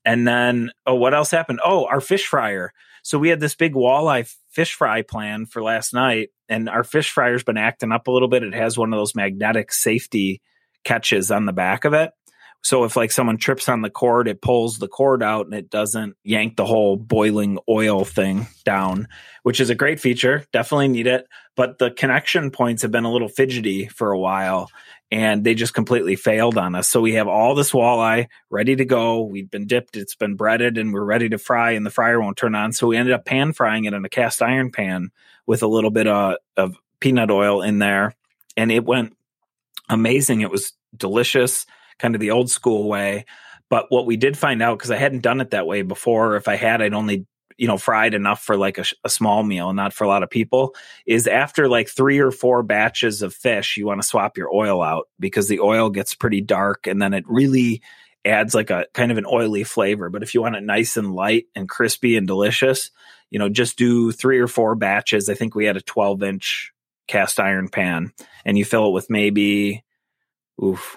and 0.04 0.26
then 0.26 0.70
oh 0.86 0.94
what 0.94 1.14
else 1.14 1.30
happened 1.30 1.60
oh 1.64 1.86
our 1.86 2.00
fish 2.00 2.26
fryer 2.26 2.72
so 3.02 3.18
we 3.18 3.28
had 3.28 3.40
this 3.40 3.56
big 3.56 3.74
walleye 3.74 4.32
fish 4.50 4.74
fry 4.74 5.02
plan 5.02 5.46
for 5.46 5.62
last 5.62 5.92
night, 5.92 6.30
and 6.48 6.68
our 6.68 6.84
fish 6.84 7.10
fryer's 7.10 7.42
been 7.42 7.56
acting 7.56 7.92
up 7.92 8.06
a 8.06 8.10
little 8.10 8.28
bit. 8.28 8.44
It 8.44 8.54
has 8.54 8.78
one 8.78 8.92
of 8.92 8.98
those 8.98 9.14
magnetic 9.14 9.72
safety 9.72 10.40
catches 10.84 11.30
on 11.30 11.46
the 11.46 11.52
back 11.52 11.84
of 11.84 11.94
it. 11.94 12.12
So 12.62 12.84
if 12.84 12.96
like 12.96 13.10
someone 13.10 13.38
trips 13.38 13.68
on 13.68 13.82
the 13.82 13.90
cord, 13.90 14.28
it 14.28 14.40
pulls 14.40 14.78
the 14.78 14.88
cord 14.88 15.22
out 15.22 15.46
and 15.46 15.54
it 15.54 15.68
doesn't 15.68 16.16
yank 16.22 16.56
the 16.56 16.64
whole 16.64 16.96
boiling 16.96 17.58
oil 17.68 18.04
thing 18.04 18.46
down, 18.64 19.08
which 19.42 19.60
is 19.60 19.68
a 19.68 19.74
great 19.74 20.00
feature. 20.00 20.44
Definitely 20.52 20.88
need 20.88 21.08
it. 21.08 21.26
But 21.56 21.78
the 21.78 21.90
connection 21.90 22.50
points 22.50 22.82
have 22.82 22.92
been 22.92 23.04
a 23.04 23.12
little 23.12 23.28
fidgety 23.28 23.88
for 23.88 24.12
a 24.12 24.18
while 24.18 24.70
and 25.12 25.44
they 25.44 25.54
just 25.54 25.74
completely 25.74 26.16
failed 26.16 26.56
on 26.56 26.74
us. 26.74 26.88
So 26.88 27.02
we 27.02 27.14
have 27.14 27.28
all 27.28 27.54
this 27.54 27.72
walleye 27.72 28.28
ready 28.48 28.76
to 28.76 28.86
go. 28.86 29.20
We've 29.20 29.50
been 29.50 29.66
dipped, 29.66 29.94
it's 29.94 30.14
been 30.14 30.36
breaded, 30.36 30.78
and 30.78 30.94
we're 30.94 31.04
ready 31.04 31.28
to 31.28 31.38
fry, 31.38 31.72
and 31.72 31.84
the 31.84 31.90
fryer 31.90 32.18
won't 32.18 32.38
turn 32.38 32.54
on. 32.54 32.72
So 32.72 32.86
we 32.86 32.96
ended 32.96 33.12
up 33.12 33.26
pan 33.26 33.52
frying 33.52 33.84
it 33.84 33.92
in 33.92 34.06
a 34.06 34.08
cast 34.08 34.40
iron 34.40 34.72
pan 34.72 35.10
with 35.44 35.62
a 35.62 35.66
little 35.66 35.90
bit 35.90 36.06
of, 36.06 36.36
of 36.56 36.76
peanut 36.98 37.30
oil 37.30 37.60
in 37.60 37.78
there. 37.78 38.14
And 38.56 38.72
it 38.72 38.86
went 38.86 39.14
amazing. 39.90 40.40
It 40.40 40.50
was 40.50 40.72
delicious, 40.96 41.66
kind 41.98 42.14
of 42.14 42.20
the 42.20 42.30
old 42.30 42.50
school 42.50 42.88
way. 42.88 43.24
But 43.68 43.86
what 43.88 44.06
we 44.06 44.16
did 44.16 44.36
find 44.36 44.62
out, 44.62 44.78
because 44.78 44.90
I 44.90 44.96
hadn't 44.96 45.22
done 45.22 45.40
it 45.40 45.50
that 45.50 45.66
way 45.66 45.82
before, 45.82 46.36
if 46.36 46.46
I 46.46 46.56
had, 46.56 46.82
I'd 46.82 46.94
only 46.94 47.26
you 47.56 47.66
know 47.66 47.78
fried 47.78 48.14
enough 48.14 48.42
for 48.42 48.56
like 48.56 48.78
a, 48.78 48.84
a, 49.04 49.08
small 49.08 49.42
meal 49.42 49.72
not 49.72 49.92
for 49.92 50.04
a 50.04 50.08
lot 50.08 50.22
of 50.22 50.30
people 50.30 50.74
is 51.06 51.26
after 51.26 51.68
like 51.68 51.88
three 51.88 52.18
or 52.18 52.30
four 52.30 52.62
batches 52.62 53.22
of 53.22 53.34
fish 53.34 53.76
you 53.76 53.86
want 53.86 54.00
to 54.00 54.06
swap 54.06 54.36
your 54.36 54.52
oil 54.52 54.82
out 54.82 55.08
because 55.18 55.48
the 55.48 55.60
oil 55.60 55.90
gets 55.90 56.14
pretty 56.14 56.40
dark 56.40 56.86
and 56.86 57.00
then 57.00 57.14
it 57.14 57.24
really 57.28 57.82
adds 58.24 58.54
like 58.54 58.70
a 58.70 58.86
kind 58.94 59.10
of 59.10 59.18
an 59.18 59.26
oily 59.30 59.64
flavor 59.64 60.08
but 60.08 60.22
if 60.22 60.34
you 60.34 60.40
want 60.40 60.56
it 60.56 60.62
nice 60.62 60.96
and 60.96 61.14
light 61.14 61.46
and 61.54 61.68
crispy 61.68 62.16
and 62.16 62.26
delicious 62.26 62.90
you 63.30 63.38
know 63.38 63.48
just 63.48 63.76
do 63.76 64.12
three 64.12 64.38
or 64.38 64.48
four 64.48 64.74
batches 64.74 65.28
i 65.28 65.34
think 65.34 65.54
we 65.54 65.64
had 65.64 65.76
a 65.76 65.82
12 65.82 66.22
inch 66.22 66.72
cast 67.08 67.40
iron 67.40 67.68
pan 67.68 68.12
and 68.44 68.56
you 68.56 68.64
fill 68.64 68.88
it 68.88 68.92
with 68.92 69.10
maybe 69.10 69.84
oof 70.62 70.96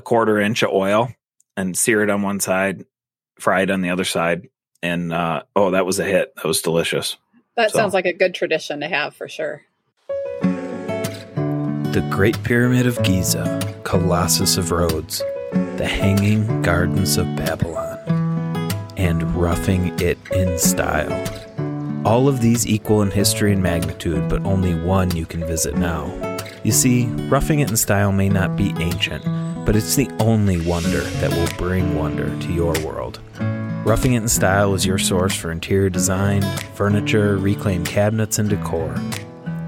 a 0.00 0.02
quarter 0.02 0.40
inch 0.40 0.62
of 0.62 0.70
oil 0.70 1.12
and 1.56 1.76
sear 1.76 2.02
it 2.02 2.10
on 2.10 2.22
one 2.22 2.40
side 2.40 2.84
fry 3.38 3.62
it 3.62 3.70
on 3.70 3.80
the 3.80 3.90
other 3.90 4.04
side 4.04 4.48
and 4.82 5.12
uh, 5.12 5.42
oh, 5.54 5.72
that 5.72 5.86
was 5.86 5.98
a 5.98 6.04
hit. 6.04 6.34
That 6.36 6.46
was 6.46 6.62
delicious. 6.62 7.16
That 7.56 7.70
so. 7.70 7.78
sounds 7.78 7.94
like 7.94 8.06
a 8.06 8.12
good 8.12 8.34
tradition 8.34 8.80
to 8.80 8.88
have 8.88 9.14
for 9.14 9.28
sure. 9.28 9.62
The 10.40 12.06
Great 12.10 12.42
Pyramid 12.44 12.86
of 12.86 13.02
Giza, 13.02 13.60
Colossus 13.84 14.56
of 14.56 14.70
Rhodes, 14.70 15.22
the 15.52 15.86
Hanging 15.86 16.62
Gardens 16.62 17.16
of 17.16 17.26
Babylon, 17.36 17.98
and 18.96 19.34
Roughing 19.34 19.98
It 20.00 20.18
in 20.30 20.58
Style. 20.58 21.12
All 22.06 22.28
of 22.28 22.40
these 22.40 22.66
equal 22.66 23.02
in 23.02 23.10
history 23.10 23.52
and 23.52 23.62
magnitude, 23.62 24.28
but 24.28 24.44
only 24.44 24.74
one 24.74 25.14
you 25.14 25.26
can 25.26 25.40
visit 25.40 25.76
now. 25.76 26.06
You 26.62 26.72
see, 26.72 27.06
Roughing 27.28 27.60
It 27.60 27.70
in 27.70 27.76
Style 27.76 28.12
may 28.12 28.28
not 28.28 28.56
be 28.56 28.72
ancient, 28.78 29.24
but 29.70 29.76
it's 29.76 29.94
the 29.94 30.10
only 30.18 30.60
wonder 30.62 31.02
that 31.20 31.30
will 31.30 31.46
bring 31.56 31.96
wonder 31.96 32.36
to 32.40 32.52
your 32.52 32.72
world. 32.84 33.20
Roughing 33.86 34.14
It 34.14 34.22
in 34.22 34.26
Style 34.26 34.74
is 34.74 34.84
your 34.84 34.98
source 34.98 35.32
for 35.32 35.52
interior 35.52 35.88
design, 35.88 36.42
furniture, 36.74 37.36
reclaimed 37.36 37.86
cabinets, 37.86 38.40
and 38.40 38.50
decor. 38.50 38.92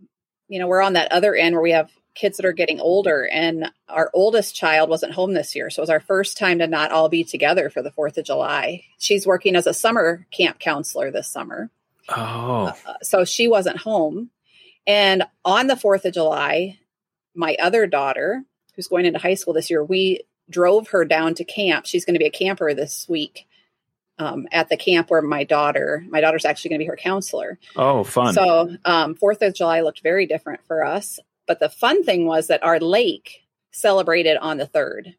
you 0.49 0.59
know, 0.59 0.69
we're 0.69 0.83
on 0.83 0.93
that 0.93 1.11
other 1.11 1.35
end 1.35 1.55
where 1.55 1.63
we 1.63 1.73
have 1.73 1.91
kids 2.17 2.39
that 2.39 2.47
are 2.47 2.53
getting 2.53 2.81
older, 2.81 3.29
and 3.31 3.71
our 3.89 4.11
oldest 4.13 4.57
child 4.57 4.91
wasn't 4.91 5.13
home 5.13 5.35
this 5.35 5.55
year. 5.55 5.71
So 5.71 5.81
it 5.81 5.85
was 5.85 5.91
our 5.91 6.01
first 6.01 6.37
time 6.37 6.59
to 6.59 6.67
not 6.67 6.91
all 6.91 7.09
be 7.09 7.23
together 7.23 7.71
for 7.71 7.83
the 7.83 7.93
Fourth 7.93 8.19
of 8.19 8.25
July. 8.25 8.83
She's 8.99 9.27
working 9.27 9.55
as 9.55 9.67
a 9.67 9.75
summer 9.75 10.27
camp 10.33 10.59
counselor 10.59 11.11
this 11.13 11.29
summer. 11.29 11.71
Oh. 12.09 12.75
Uh, 12.87 12.95
so 13.03 13.25
she 13.25 13.47
wasn't 13.47 13.79
home. 13.79 14.31
And 14.87 15.25
on 15.45 15.67
the 15.67 15.75
4th 15.75 16.05
of 16.05 16.15
July, 16.15 16.79
my 17.35 17.57
other 17.61 17.87
daughter, 17.87 18.43
who's 18.75 18.89
going 18.89 19.05
into 19.05 19.19
high 19.19 19.35
school 19.35 19.55
this 19.55 19.71
year, 19.71 19.85
we 19.85 20.23
drove 20.49 20.89
her 20.89 21.05
down 21.05 21.35
to 21.35 21.45
camp. 21.45 21.87
She's 21.87 22.05
going 22.05 22.15
to 22.15 22.21
be 22.21 22.27
a 22.27 22.31
camper 22.31 22.73
this 22.73 23.09
week 23.09 23.47
um, 24.19 24.47
at 24.53 24.69
the 24.69 24.77
camp 24.77 25.11
where 25.11 25.23
my 25.23 25.45
daughter, 25.45 26.05
my 26.09 26.21
daughter's 26.21 26.45
actually 26.45 26.71
going 26.71 26.79
to 26.79 26.85
be 26.85 26.89
her 26.89 26.97
counselor. 26.97 27.59
Oh, 27.75 28.05
fun. 28.05 28.35
So, 28.35 28.77
um, 28.85 29.17
4th 29.17 29.43
of 29.47 29.55
July 29.55 29.81
looked 29.81 30.03
very 30.03 30.27
different 30.27 30.61
for 30.67 30.85
us. 30.85 31.19
But 31.47 31.61
the 31.61 31.69
fun 31.69 32.05
thing 32.05 32.27
was 32.27 32.49
that 32.49 32.63
our 32.63 32.81
lake 32.81 33.47
celebrated 33.71 34.37
on 34.39 34.57
the 34.59 34.67
3rd. 34.67 35.15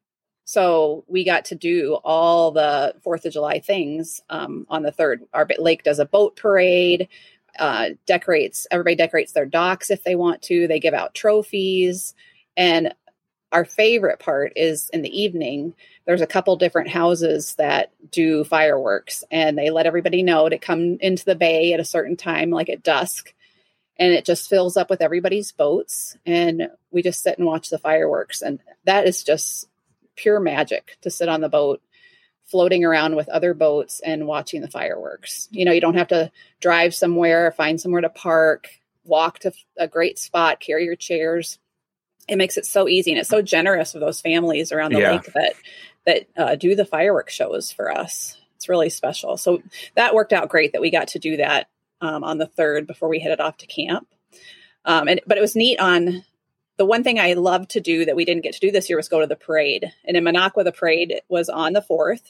So 0.48 1.04
we 1.08 1.26
got 1.26 1.46
to 1.46 1.56
do 1.56 1.98
all 2.06 2.52
the 2.52 2.96
Fourth 3.04 3.26
of 3.26 3.34
July 3.34 3.60
things 3.60 4.22
um, 4.30 4.66
on 4.70 4.82
the 4.82 4.94
third. 4.94 5.24
Our 5.34 5.46
lake 5.60 5.84
does 5.84 6.00
a 6.00 6.06
boat 6.06 6.38
parade, 6.38 7.10
uh, 7.60 7.90
decorates. 8.06 8.66
Everybody 8.72 8.96
decorates 8.96 9.34
their 9.34 9.46
docks 9.46 9.92
if 9.92 10.06
they 10.06 10.16
want 10.16 10.42
to. 10.44 10.68
They 10.68 10.80
give 10.80 10.94
out 10.94 11.14
trophies, 11.14 12.16
and 12.56 12.94
our 13.52 13.66
favorite 13.66 14.20
part 14.20 14.54
is 14.56 14.90
in 14.94 15.02
the 15.02 15.22
evening. 15.22 15.74
There's 16.06 16.22
a 16.22 16.28
couple 16.28 16.56
different 16.56 16.90
houses 16.90 17.56
that 17.56 17.92
do 18.10 18.46
fireworks, 18.46 19.26
and 19.30 19.58
they 19.58 19.70
let 19.70 19.86
everybody 19.86 20.24
know 20.24 20.48
to 20.48 20.58
come 20.58 20.98
into 21.02 21.26
the 21.26 21.36
bay 21.36 21.74
at 21.74 21.82
a 21.82 21.86
certain 21.86 22.16
time, 22.16 22.52
like 22.52 22.70
at 22.70 22.84
dusk 22.84 23.34
and 24.00 24.14
it 24.14 24.26
just 24.26 24.50
fills 24.50 24.78
up 24.78 24.90
with 24.90 25.02
everybody's 25.02 25.52
boats 25.52 26.18
and 26.26 26.70
we 26.92 27.02
just 27.02 27.22
sit 27.22 27.38
and 27.38 27.48
watch 27.48 27.70
the 27.70 27.78
fireworks 27.78 28.42
and 28.42 28.60
that 28.86 29.08
is 29.08 29.24
just 29.24 29.68
pure 30.16 30.40
magic 30.40 30.98
to 31.02 31.10
sit 31.10 31.30
on 31.30 31.42
the 31.42 31.50
boat 31.50 31.82
floating 32.48 32.86
around 32.86 33.16
with 33.16 33.30
other 33.30 33.54
boats 33.54 34.00
and 34.00 34.26
watching 34.26 34.62
the 34.62 34.70
fireworks. 34.70 35.50
You 35.52 35.66
know, 35.66 35.74
you 35.74 35.82
don't 35.82 35.98
have 35.98 36.08
to 36.10 36.32
drive 36.62 36.96
somewhere, 36.96 37.52
find 37.52 37.80
somewhere 37.80 38.02
to 38.02 38.10
park, 38.10 38.70
walk 39.04 39.40
to 39.40 39.52
a 39.78 39.88
great 39.88 40.18
spot, 40.18 40.60
carry 40.60 40.86
your 40.86 40.96
chairs. 40.96 41.60
It 42.28 42.38
makes 42.38 42.58
it 42.58 42.66
so 42.66 42.88
easy 42.88 43.12
and 43.12 43.20
it's 43.20 43.30
so 43.30 43.42
generous 43.42 43.96
of 43.96 44.02
those 44.02 44.22
families 44.22 44.72
around 44.72 44.94
the 44.94 45.00
yeah. 45.00 45.12
lake 45.12 45.34
that 45.34 45.54
that 46.06 46.28
uh, 46.38 46.56
do 46.56 46.74
the 46.74 46.86
fireworks 46.86 47.34
shows 47.34 47.72
for 47.72 47.92
us. 47.92 48.38
It's 48.56 48.70
really 48.70 48.90
special. 48.90 49.38
So 49.38 49.62
that 49.96 50.16
worked 50.16 50.34
out 50.34 50.50
great 50.50 50.72
that 50.72 50.82
we 50.82 50.90
got 50.90 51.10
to 51.10 51.20
do 51.20 51.38
that 51.38 51.68
um, 52.02 52.24
on 52.24 52.38
the 52.38 52.46
third 52.46 52.88
before 52.88 53.10
we 53.10 53.20
headed 53.20 53.40
off 53.40 53.58
to 53.58 53.68
camp. 53.68 54.08
Um, 54.86 55.08
and 55.08 55.22
but 55.26 55.38
it 55.38 55.42
was 55.42 55.56
neat 55.56 55.80
on 55.80 56.24
the 56.78 56.86
one 56.86 57.04
thing 57.04 57.20
I 57.20 57.34
loved 57.34 57.72
to 57.72 57.82
do 57.82 58.06
that 58.06 58.16
we 58.16 58.26
didn't 58.26 58.44
get 58.44 58.54
to 58.54 58.60
do 58.60 58.72
this 58.72 58.90
year 58.90 58.98
was 58.98 59.10
go 59.10 59.20
to 59.20 59.28
the 59.28 59.36
parade. 59.36 59.92
And 60.06 60.16
in 60.16 60.24
Minocqua, 60.24 60.64
the 60.64 60.72
parade 60.72 61.22
was 61.28 61.50
on 61.50 61.74
the 61.74 61.82
4th. 61.82 62.22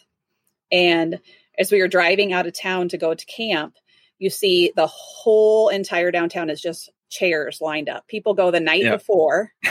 And 0.72 1.20
as 1.58 1.72
we 1.72 1.82
were 1.82 1.88
driving 1.88 2.34
out 2.34 2.48
of 2.48 2.54
town 2.54 2.90
to 2.90 2.98
go 2.98 3.14
to 3.14 3.26
camp, 3.26 3.76
you 4.20 4.30
see 4.30 4.72
the 4.76 4.88
whole 4.88 5.70
entire 5.70 6.12
downtown 6.12 6.50
is 6.50 6.62
just 6.62 6.90
chairs 7.10 7.62
lined 7.62 7.90
up. 7.90 8.08
People 8.08 8.34
go 8.34 8.52
the 8.52 8.60
night 8.60 8.84
yep. 8.84 9.00
before 9.00 9.52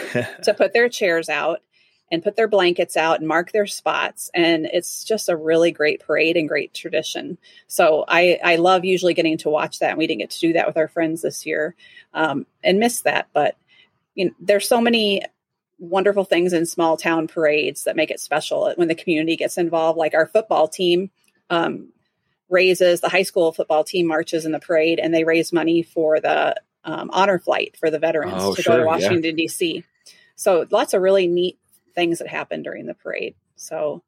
to 0.43 0.55
put 0.55 0.73
their 0.73 0.89
chairs 0.89 1.29
out 1.29 1.61
and 2.11 2.23
put 2.23 2.37
their 2.37 2.49
blankets 2.49 2.97
out 2.97 3.19
and 3.19 3.29
mark 3.29 3.53
their 3.53 3.67
spots. 3.67 4.31
And 4.33 4.67
it's 4.67 5.05
just 5.05 5.29
a 5.29 5.37
really 5.37 5.73
great 5.73 6.01
parade 6.01 6.37
and 6.37 6.49
great 6.49 6.73
tradition. 6.73 7.37
So 7.67 8.05
I, 8.07 8.39
I 8.45 8.57
love 8.57 8.85
usually 8.85 9.15
getting 9.15 9.39
to 9.39 9.51
watch 9.51 9.81
that. 9.81 9.91
And 9.91 9.99
we 9.99 10.07
didn't 10.07 10.21
get 10.21 10.31
to 10.31 10.41
do 10.41 10.53
that 10.53 10.67
with 10.67 10.77
our 10.77 10.89
friends 10.89 11.23
this 11.23 11.45
year 11.45 11.75
um, 12.15 12.47
and 12.63 12.79
miss 12.79 13.01
that. 13.01 13.29
But 13.33 13.57
you 14.15 14.27
know, 14.27 14.31
there's 14.41 14.69
so 14.69 14.81
many 14.81 15.23
wonderful 15.79 16.25
things 16.25 16.53
in 16.53 16.65
small 16.65 16.97
town 16.97 17.29
parades 17.29 17.85
that 17.85 17.97
make 17.97 18.11
it 18.11 18.21
special 18.21 18.73
when 18.77 18.89
the 18.89 18.95
community 18.95 19.37
gets 19.37 19.59
involved. 19.59 19.99
Like 19.99 20.15
our 20.15 20.27
football 20.27 20.69
team 20.69 21.11
um, 21.51 21.89
raises 22.49 23.01
the 23.01 23.09
high 23.09 23.23
school 23.23 23.53
football 23.53 23.85
team 23.85 24.07
marches 24.07 24.47
in 24.47 24.53
the 24.53 24.59
parade, 24.59 24.99
and 24.99 25.13
they 25.13 25.25
raise 25.25 25.53
money 25.53 25.83
for 25.83 26.21
the 26.21 26.57
um, 26.85 27.11
honor 27.13 27.39
flight 27.39 27.77
for 27.79 27.91
the 27.91 27.99
veterans 27.99 28.35
oh, 28.37 28.55
to 28.55 28.63
sure, 28.63 28.77
go 28.77 28.81
to 28.81 28.87
Washington 28.87 29.37
yeah. 29.37 29.45
D.C. 29.45 29.85
So 30.37 30.67
lots 30.71 30.95
of 30.95 31.03
really 31.03 31.27
neat 31.27 31.59
things 31.97 32.19
that 32.19 32.29
happen 32.29 32.63
during 32.63 32.87
the 32.87 32.95
parade. 32.95 33.35
So, 33.57 34.05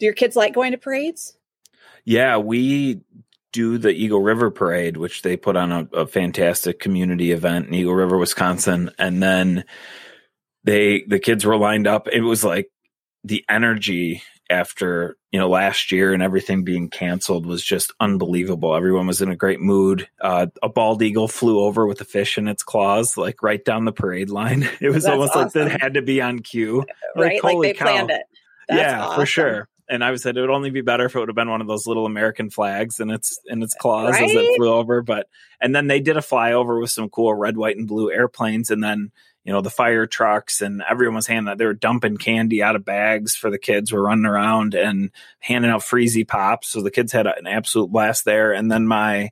do 0.00 0.06
your 0.06 0.14
kids 0.14 0.34
like 0.34 0.54
going 0.54 0.72
to 0.72 0.78
parades? 0.78 1.38
Yeah, 2.04 2.38
we 2.38 3.02
do 3.52 3.78
the 3.78 3.90
Eagle 3.90 4.20
River 4.20 4.50
Parade, 4.50 4.96
which 4.96 5.22
they 5.22 5.36
put 5.36 5.56
on 5.56 5.72
a, 5.72 5.88
a 5.92 6.06
fantastic 6.06 6.78
community 6.80 7.32
event 7.32 7.68
in 7.68 7.74
Eagle 7.74 7.94
River, 7.94 8.18
Wisconsin, 8.18 8.90
and 8.98 9.22
then 9.22 9.64
they 10.64 11.04
the 11.06 11.18
kids 11.18 11.44
were 11.44 11.56
lined 11.56 11.86
up. 11.86 12.08
It 12.08 12.22
was 12.22 12.44
like 12.44 12.70
the 13.24 13.44
energy 13.48 14.22
after 14.48 15.16
you 15.32 15.38
know 15.38 15.48
last 15.48 15.90
year 15.92 16.12
and 16.12 16.22
everything 16.22 16.64
being 16.64 16.88
canceled 16.88 17.46
was 17.46 17.62
just 17.62 17.92
unbelievable. 18.00 18.74
Everyone 18.74 19.06
was 19.06 19.22
in 19.22 19.30
a 19.30 19.36
great 19.36 19.60
mood. 19.60 20.08
Uh, 20.20 20.46
a 20.62 20.68
bald 20.68 21.02
eagle 21.02 21.28
flew 21.28 21.60
over 21.60 21.86
with 21.86 22.00
a 22.00 22.04
fish 22.04 22.38
in 22.38 22.48
its 22.48 22.62
claws, 22.62 23.16
like 23.16 23.42
right 23.42 23.64
down 23.64 23.84
the 23.84 23.92
parade 23.92 24.30
line. 24.30 24.68
It 24.80 24.90
was 24.90 25.04
That's 25.04 25.12
almost 25.12 25.34
awesome. 25.34 25.62
like 25.62 25.72
that 25.72 25.80
had 25.80 25.94
to 25.94 26.02
be 26.02 26.20
on 26.20 26.40
cue, 26.40 26.84
right? 27.16 27.42
Like, 27.42 27.54
like 27.56 27.62
they 27.62 27.72
cow. 27.72 27.84
planned 27.84 28.10
it. 28.10 28.22
That's 28.68 28.80
yeah, 28.80 29.04
awesome. 29.04 29.20
for 29.20 29.26
sure 29.26 29.68
and 29.88 30.04
I 30.04 30.10
was 30.10 30.22
said 30.22 30.36
it 30.36 30.40
would 30.40 30.50
only 30.50 30.70
be 30.70 30.80
better 30.80 31.06
if 31.06 31.14
it 31.14 31.18
would 31.18 31.28
have 31.28 31.36
been 31.36 31.50
one 31.50 31.60
of 31.60 31.66
those 31.66 31.86
little 31.86 32.06
American 32.06 32.50
flags 32.50 33.00
in 33.00 33.10
its 33.10 33.38
in 33.46 33.62
its 33.62 33.74
claws 33.74 34.12
right? 34.12 34.24
as 34.24 34.32
it 34.32 34.56
flew 34.56 34.72
over. 34.72 35.02
But 35.02 35.28
and 35.60 35.74
then 35.74 35.86
they 35.86 36.00
did 36.00 36.16
a 36.16 36.20
flyover 36.20 36.80
with 36.80 36.90
some 36.90 37.08
cool 37.08 37.34
red, 37.34 37.56
white, 37.56 37.76
and 37.76 37.86
blue 37.86 38.10
airplanes, 38.10 38.70
and 38.70 38.82
then 38.82 39.12
you 39.46 39.52
know 39.52 39.60
the 39.60 39.70
fire 39.70 40.06
trucks 40.06 40.60
and 40.60 40.82
everyone 40.90 41.14
was 41.14 41.28
handing 41.28 41.52
out. 41.52 41.58
They 41.58 41.66
were 41.66 41.72
dumping 41.72 42.16
candy 42.16 42.64
out 42.64 42.74
of 42.74 42.84
bags 42.84 43.36
for 43.36 43.48
the 43.48 43.58
kids. 43.58 43.92
Were 43.92 44.02
running 44.02 44.26
around 44.26 44.74
and 44.74 45.12
handing 45.38 45.70
out 45.70 45.82
freezy 45.82 46.26
pops. 46.26 46.68
So 46.68 46.82
the 46.82 46.90
kids 46.90 47.12
had 47.12 47.28
an 47.28 47.46
absolute 47.46 47.92
blast 47.92 48.24
there. 48.24 48.52
And 48.52 48.72
then 48.72 48.88
my 48.88 49.30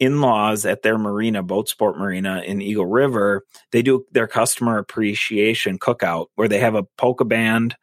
in-laws 0.00 0.66
at 0.66 0.82
their 0.82 0.98
marina, 0.98 1.40
Boat 1.40 1.68
Sport 1.68 1.96
Marina 1.96 2.42
in 2.44 2.60
Eagle 2.60 2.86
River, 2.86 3.44
they 3.70 3.82
do 3.82 4.04
their 4.10 4.26
customer 4.26 4.78
appreciation 4.78 5.78
cookout 5.78 6.26
where 6.34 6.48
they 6.48 6.58
have 6.58 6.74
a 6.74 6.82
polka 6.98 7.24
band 7.24 7.76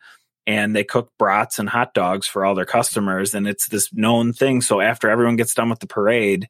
and 0.45 0.75
they 0.75 0.83
cook 0.83 1.09
brats 1.17 1.57
and 1.57 1.69
hot 1.69 1.93
dogs 1.93 2.27
for 2.27 2.43
all 2.43 2.53
their 2.53 2.65
customers 2.65 3.33
and 3.33 3.47
it's 3.47 3.69
this 3.69 3.93
known 3.93 4.33
thing. 4.33 4.59
So 4.59 4.81
after 4.81 5.09
everyone 5.09 5.37
gets 5.37 5.53
done 5.53 5.69
with 5.69 5.79
the 5.79 5.87
parade, 5.87 6.49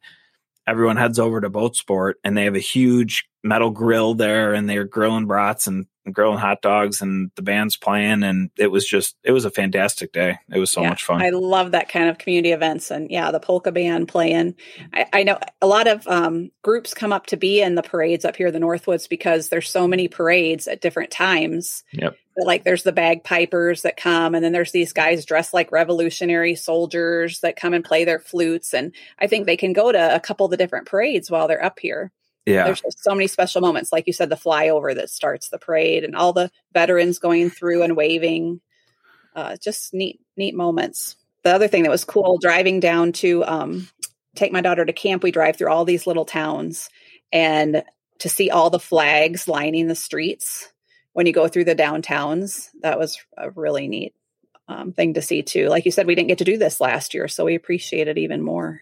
everyone 0.66 0.96
heads 0.96 1.20
over 1.20 1.40
to 1.40 1.48
Boat 1.48 1.76
Sport 1.76 2.16
and 2.24 2.36
they 2.36 2.42
have 2.42 2.56
a 2.56 2.58
huge 2.60 3.29
metal 3.42 3.70
grill 3.70 4.14
there 4.14 4.52
and 4.54 4.68
they're 4.68 4.84
grilling 4.84 5.26
brats 5.26 5.66
and 5.66 5.86
grilling 6.12 6.38
hot 6.38 6.60
dogs 6.60 7.02
and 7.02 7.30
the 7.36 7.42
band's 7.42 7.76
playing 7.76 8.22
and 8.22 8.50
it 8.58 8.66
was 8.66 8.84
just 8.84 9.16
it 9.22 9.32
was 9.32 9.44
a 9.44 9.50
fantastic 9.50 10.12
day 10.12 10.38
it 10.52 10.58
was 10.58 10.70
so 10.70 10.82
Yeah, 10.82 10.88
much 10.88 11.04
fun 11.04 11.22
I 11.22 11.30
love 11.30 11.72
that 11.72 11.88
kind 11.88 12.08
of 12.08 12.18
community 12.18 12.52
events, 12.52 12.90
and 12.90 13.10
yeah, 13.10 13.30
the 13.30 13.38
polka 13.40 13.70
band 13.70 14.08
playing. 14.08 14.54
I, 14.92 15.06
I 15.12 15.22
know 15.22 15.38
a 15.60 15.66
lot 15.66 15.86
of 15.86 16.06
um, 16.08 16.50
groups 16.62 16.94
come 16.94 17.12
up 17.12 17.26
to 17.26 17.36
be 17.36 17.60
in 17.60 17.74
the 17.74 17.82
parades 17.82 18.24
up 18.24 18.36
here 18.36 18.48
in 18.48 18.52
the 18.52 18.58
Northwoods 18.58 19.08
because 19.08 19.48
there's 19.48 19.68
so 19.68 19.86
many 19.86 20.08
parades 20.08 20.66
at 20.66 20.80
different 20.80 21.10
times. 21.10 21.84
Yep. 21.92 22.16
But, 22.36 22.46
Like 22.46 22.64
there's 22.64 22.82
the 22.82 22.92
bagpipers 22.92 23.82
that 23.82 23.96
come, 23.96 24.34
and 24.34 24.44
then 24.44 24.52
there's 24.52 24.72
these 24.72 24.92
guys 24.92 25.24
dressed 25.24 25.52
like 25.54 25.70
Revolutionary 25.72 26.54
soldiers 26.54 27.40
that 27.40 27.56
come 27.56 27.74
and 27.74 27.84
play 27.84 28.04
their 28.04 28.20
flutes, 28.20 28.72
and 28.74 28.92
I 29.18 29.26
think 29.26 29.46
they 29.46 29.56
can 29.56 29.72
go 29.72 29.92
to 29.92 30.14
a 30.14 30.20
couple 30.20 30.46
of 30.46 30.50
the 30.50 30.56
different 30.56 30.86
parades 30.86 31.30
while 31.30 31.46
they're 31.46 31.64
up 31.64 31.78
here. 31.78 32.10
Yeah 32.46 32.64
There's 32.64 32.80
just 32.80 33.02
so 33.02 33.14
many 33.14 33.26
special 33.26 33.60
moments, 33.60 33.92
like 33.92 34.06
you 34.06 34.12
said, 34.12 34.30
the 34.30 34.36
flyover 34.36 34.94
that 34.94 35.10
starts 35.10 35.48
the 35.48 35.58
parade, 35.58 36.04
and 36.04 36.16
all 36.16 36.32
the 36.32 36.50
veterans 36.72 37.18
going 37.18 37.50
through 37.50 37.82
and 37.82 37.96
waving. 37.96 38.60
Uh, 39.34 39.56
just 39.56 39.94
neat, 39.94 40.20
neat 40.36 40.56
moments. 40.56 41.16
The 41.44 41.54
other 41.54 41.68
thing 41.68 41.84
that 41.84 41.90
was 41.90 42.04
cool, 42.04 42.38
driving 42.38 42.80
down 42.80 43.12
to 43.12 43.44
um, 43.44 43.88
take 44.34 44.52
my 44.52 44.60
daughter 44.60 44.84
to 44.84 44.92
camp, 44.92 45.22
we 45.22 45.30
drive 45.30 45.56
through 45.56 45.70
all 45.70 45.84
these 45.84 46.06
little 46.06 46.24
towns, 46.24 46.90
and 47.32 47.84
to 48.18 48.28
see 48.28 48.50
all 48.50 48.70
the 48.70 48.80
flags 48.80 49.48
lining 49.48 49.86
the 49.86 49.94
streets 49.94 50.72
when 51.12 51.26
you 51.26 51.32
go 51.32 51.48
through 51.48 51.64
the 51.64 51.74
downtowns, 51.74 52.68
that 52.82 52.98
was 52.98 53.18
a 53.36 53.50
really 53.50 53.88
neat 53.88 54.14
um, 54.68 54.92
thing 54.92 55.14
to 55.14 55.22
see 55.22 55.42
too. 55.42 55.68
Like 55.68 55.84
you 55.84 55.90
said, 55.90 56.06
we 56.06 56.14
didn't 56.14 56.28
get 56.28 56.38
to 56.38 56.44
do 56.44 56.56
this 56.56 56.80
last 56.80 57.14
year, 57.14 57.28
so 57.28 57.44
we 57.44 57.54
appreciate 57.54 58.08
it 58.08 58.18
even 58.18 58.42
more. 58.42 58.80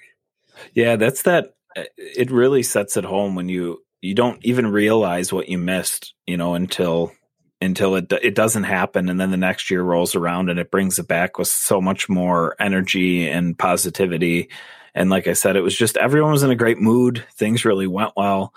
yeah 0.74 0.96
that's 0.96 1.22
that 1.22 1.54
it 1.76 2.30
really 2.30 2.62
sets 2.62 2.96
it 2.96 3.04
home 3.04 3.34
when 3.34 3.48
you 3.48 3.82
you 4.00 4.14
don't 4.14 4.44
even 4.44 4.66
realize 4.66 5.32
what 5.32 5.48
you 5.48 5.58
missed 5.58 6.14
you 6.26 6.37
know 6.37 6.54
until 6.54 7.12
until 7.60 7.96
it 7.96 8.12
it 8.22 8.34
doesn't 8.34 8.64
happen 8.64 9.08
and 9.08 9.20
then 9.20 9.30
the 9.30 9.37
next 9.37 9.70
year 9.70 9.82
rolls 9.82 10.14
around 10.14 10.48
and 10.48 10.58
it 10.58 10.70
brings 10.70 10.98
it 10.98 11.08
back 11.08 11.38
with 11.38 11.48
so 11.48 11.80
much 11.80 12.08
more 12.08 12.54
energy 12.60 13.28
and 13.28 13.58
positivity. 13.58 14.48
And 14.94 15.10
like 15.10 15.26
i 15.26 15.32
said 15.32 15.56
it 15.56 15.62
was 15.62 15.76
just 15.76 15.96
everyone 15.96 16.32
was 16.32 16.42
in 16.42 16.50
a 16.50 16.56
great 16.56 16.78
mood. 16.78 17.25
Things 17.34 17.64
really 17.64 17.87
went 17.87 18.12
well. 18.16 18.54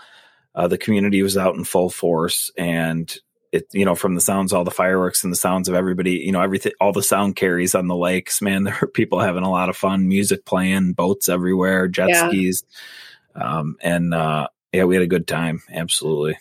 Uh, 0.54 0.68
the 0.68 0.78
community 0.78 1.24
was 1.24 1.38
out 1.38 1.56
in 1.56 1.64
full 1.64 1.90
force 1.90 2.52
and 2.58 3.14
it 3.52 3.68
you 3.74 3.86
know 3.86 3.96
from 3.96 4.16
the 4.16 4.22
sounds 4.22 4.54
all 4.54 4.64
the 4.64 4.72
fireworks 4.72 5.24
and 5.24 5.32
the 5.32 5.38
sounds 5.38 5.68
of 5.68 5.76
everybody 5.76 6.14
you 6.14 6.32
know 6.32 6.42
everything 6.42 6.72
all 6.80 6.94
the 6.94 7.04
sound 7.04 7.36
carries 7.36 7.76
on 7.76 7.88
the 7.88 7.96
lakes 7.96 8.42
man 8.42 8.64
there 8.66 8.78
are 8.82 8.88
people 8.88 9.20
having 9.20 9.44
a 9.44 9.52
lot 9.52 9.70
of 9.70 9.78
fun 9.78 10.08
music 10.08 10.46
playing 10.46 10.94
boats 10.94 11.30
everywhere 11.30 11.88
jet 11.88 12.10
Yeah. 12.10 12.30
skis 12.30 12.64
um, 13.36 13.78
and 13.82 14.14
uh, 14.14 14.48
yeah 14.72 14.84
we 14.86 14.96
had 14.96 15.04
a 15.04 15.08
good 15.08 15.28
time 15.28 15.62
absolutely 15.72 16.38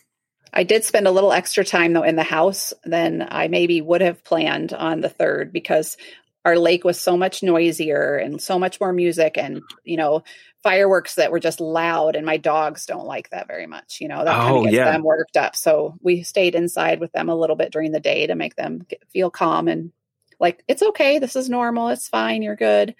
I 0.52 0.64
did 0.64 0.84
spend 0.84 1.06
a 1.06 1.12
little 1.12 1.32
extra 1.32 1.64
time 1.64 1.92
though 1.92 2.02
in 2.02 2.16
the 2.16 2.24
house 2.24 2.72
than 2.84 3.26
I 3.30 3.46
maybe 3.46 3.80
would 3.80 4.00
have 4.00 4.24
planned 4.24 4.72
on 4.72 5.00
the 5.00 5.08
third 5.08 5.52
because 5.52 5.96
our 6.44 6.58
lake 6.58 6.84
was 6.84 6.98
so 7.00 7.16
much 7.16 7.42
noisier 7.42 8.16
and 8.16 8.40
so 8.40 8.58
much 8.58 8.80
more 8.80 8.92
music 8.92 9.36
and 9.36 9.62
you 9.84 9.96
know 9.96 10.22
fireworks 10.62 11.14
that 11.16 11.30
were 11.32 11.40
just 11.40 11.60
loud 11.60 12.16
and 12.16 12.24
my 12.26 12.36
dogs 12.36 12.84
don't 12.86 13.06
like 13.06 13.30
that 13.30 13.46
very 13.46 13.66
much 13.66 13.98
you 14.00 14.08
know 14.08 14.24
that 14.24 14.34
kind 14.36 14.52
Oh, 14.54 14.58
of 14.58 14.64
gets 14.64 14.74
yeah. 14.76 14.90
them 14.92 15.02
worked 15.02 15.36
up. 15.36 15.56
So 15.56 15.96
we 16.02 16.22
stayed 16.22 16.54
inside 16.54 17.00
with 17.00 17.12
them 17.12 17.28
a 17.28 17.34
little 17.36 17.56
bit 17.56 17.72
during 17.72 17.92
the 17.92 18.00
day 18.00 18.26
to 18.26 18.34
make 18.34 18.56
them 18.56 18.84
get, 18.88 19.02
feel 19.10 19.30
calm 19.30 19.68
and 19.68 19.92
like 20.38 20.62
it's 20.68 20.82
okay 20.82 21.18
this 21.18 21.36
is 21.36 21.48
normal 21.50 21.88
it's 21.88 22.08
fine 22.08 22.42
you're 22.42 22.56
good. 22.56 22.94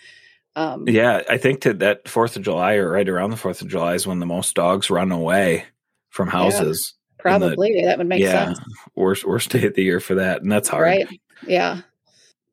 Um 0.56 0.88
yeah 0.88 1.22
i 1.30 1.36
think 1.38 1.60
to 1.62 1.74
that 1.74 2.08
fourth 2.08 2.36
of 2.36 2.42
july 2.42 2.74
or 2.74 2.90
right 2.90 3.08
around 3.08 3.30
the 3.30 3.36
fourth 3.36 3.62
of 3.62 3.68
july 3.68 3.94
is 3.94 4.06
when 4.06 4.18
the 4.18 4.26
most 4.26 4.54
dogs 4.54 4.90
run 4.90 5.12
away 5.12 5.64
from 6.10 6.26
houses 6.28 6.94
probably 7.18 7.84
that 7.84 7.98
would 7.98 8.08
make 8.08 8.20
yeah 8.20 8.46
sense. 8.46 8.58
worst 8.96 9.24
worst 9.24 9.50
day 9.50 9.64
of 9.66 9.74
the 9.74 9.84
year 9.84 10.00
for 10.00 10.16
that 10.16 10.42
and 10.42 10.50
that's 10.50 10.68
hard. 10.68 10.82
Right 10.82 11.20
yeah 11.46 11.82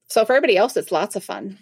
so 0.07 0.25
for 0.25 0.33
everybody 0.33 0.57
else 0.57 0.75
it's 0.77 0.91
lots 0.91 1.15
of 1.15 1.23
fun 1.23 1.57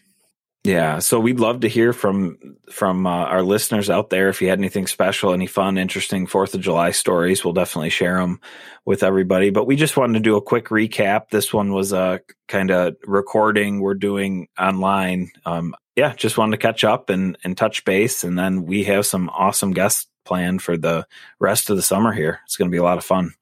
Yeah, 0.66 0.98
so 0.98 1.20
we'd 1.20 1.40
love 1.40 1.60
to 1.60 1.68
hear 1.68 1.94
from 1.94 2.40
from 2.72 3.06
uh, 3.06 3.26
our 3.26 3.44
listeners 3.44 3.88
out 3.88 4.10
there. 4.10 4.30
If 4.30 4.42
you 4.42 4.50
had 4.50 4.58
anything 4.58 4.88
special, 4.88 5.32
any 5.32 5.46
fun, 5.46 5.78
interesting 5.78 6.26
Fourth 6.26 6.56
of 6.56 6.62
July 6.62 6.90
stories, 6.90 7.46
we'll 7.46 7.54
definitely 7.54 7.92
share 7.92 8.18
them 8.18 8.42
with 8.84 9.04
everybody. 9.04 9.52
But 9.52 9.68
we 9.68 9.76
just 9.76 9.96
wanted 9.96 10.16
to 10.16 10.22
do 10.22 10.38
a 10.38 10.42
quick 10.42 10.70
recap. 10.70 11.30
This 11.30 11.54
one 11.54 11.72
was 11.72 11.94
a 11.94 12.20
kind 12.48 12.72
of 12.72 12.96
recording 13.06 13.80
we're 13.80 13.94
doing 13.94 14.48
online. 14.58 15.30
Um, 15.46 15.76
yeah, 15.96 16.16
just 16.16 16.36
wanted 16.36 16.58
to 16.58 16.66
catch 16.66 16.84
up 16.84 17.12
and 17.12 17.38
and 17.44 17.56
touch 17.56 17.86
base, 17.86 18.24
and 18.24 18.36
then 18.36 18.66
we 18.66 18.86
have 18.86 19.06
some 19.06 19.30
awesome 19.30 19.72
guests 19.72 20.08
planned 20.26 20.64
for 20.64 20.78
the 20.78 21.06
rest 21.40 21.70
of 21.70 21.76
the 21.76 21.84
summer 21.84 22.12
here. 22.12 22.40
It's 22.46 22.58
going 22.58 22.72
to 22.72 22.76
be 22.76 22.80
a 22.80 22.84
lot 22.84 22.98
of 22.98 23.06
fun. 23.06 23.36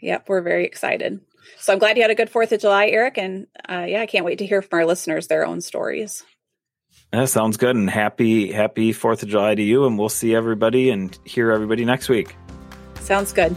Yep, 0.00 0.28
we're 0.28 0.40
very 0.40 0.66
excited. 0.66 1.20
So 1.58 1.72
I'm 1.72 1.78
glad 1.78 1.96
you 1.96 2.02
had 2.02 2.10
a 2.10 2.14
good 2.14 2.30
Fourth 2.30 2.52
of 2.52 2.60
July, 2.60 2.88
Erik, 2.88 3.18
and 3.18 3.46
uh, 3.68 3.86
yeah, 3.88 4.00
I 4.00 4.06
can't 4.06 4.24
wait 4.24 4.38
to 4.38 4.46
hear 4.46 4.62
from 4.62 4.78
our 4.78 4.86
listeners 4.86 5.26
their 5.26 5.46
own 5.46 5.60
stories. 5.60 6.24
That 7.12 7.28
sounds 7.28 7.56
good, 7.56 7.76
and 7.76 7.90
happy 7.90 8.52
happy 8.52 8.92
Fourth 8.92 9.22
of 9.22 9.28
July 9.28 9.54
to 9.54 9.62
you. 9.62 9.86
And 9.86 9.98
we'll 9.98 10.08
see 10.08 10.34
everybody 10.34 10.90
and 10.90 11.16
hear 11.24 11.50
everybody 11.50 11.84
next 11.84 12.08
week. 12.08 12.36
Sounds 13.00 13.32
good. 13.32 13.56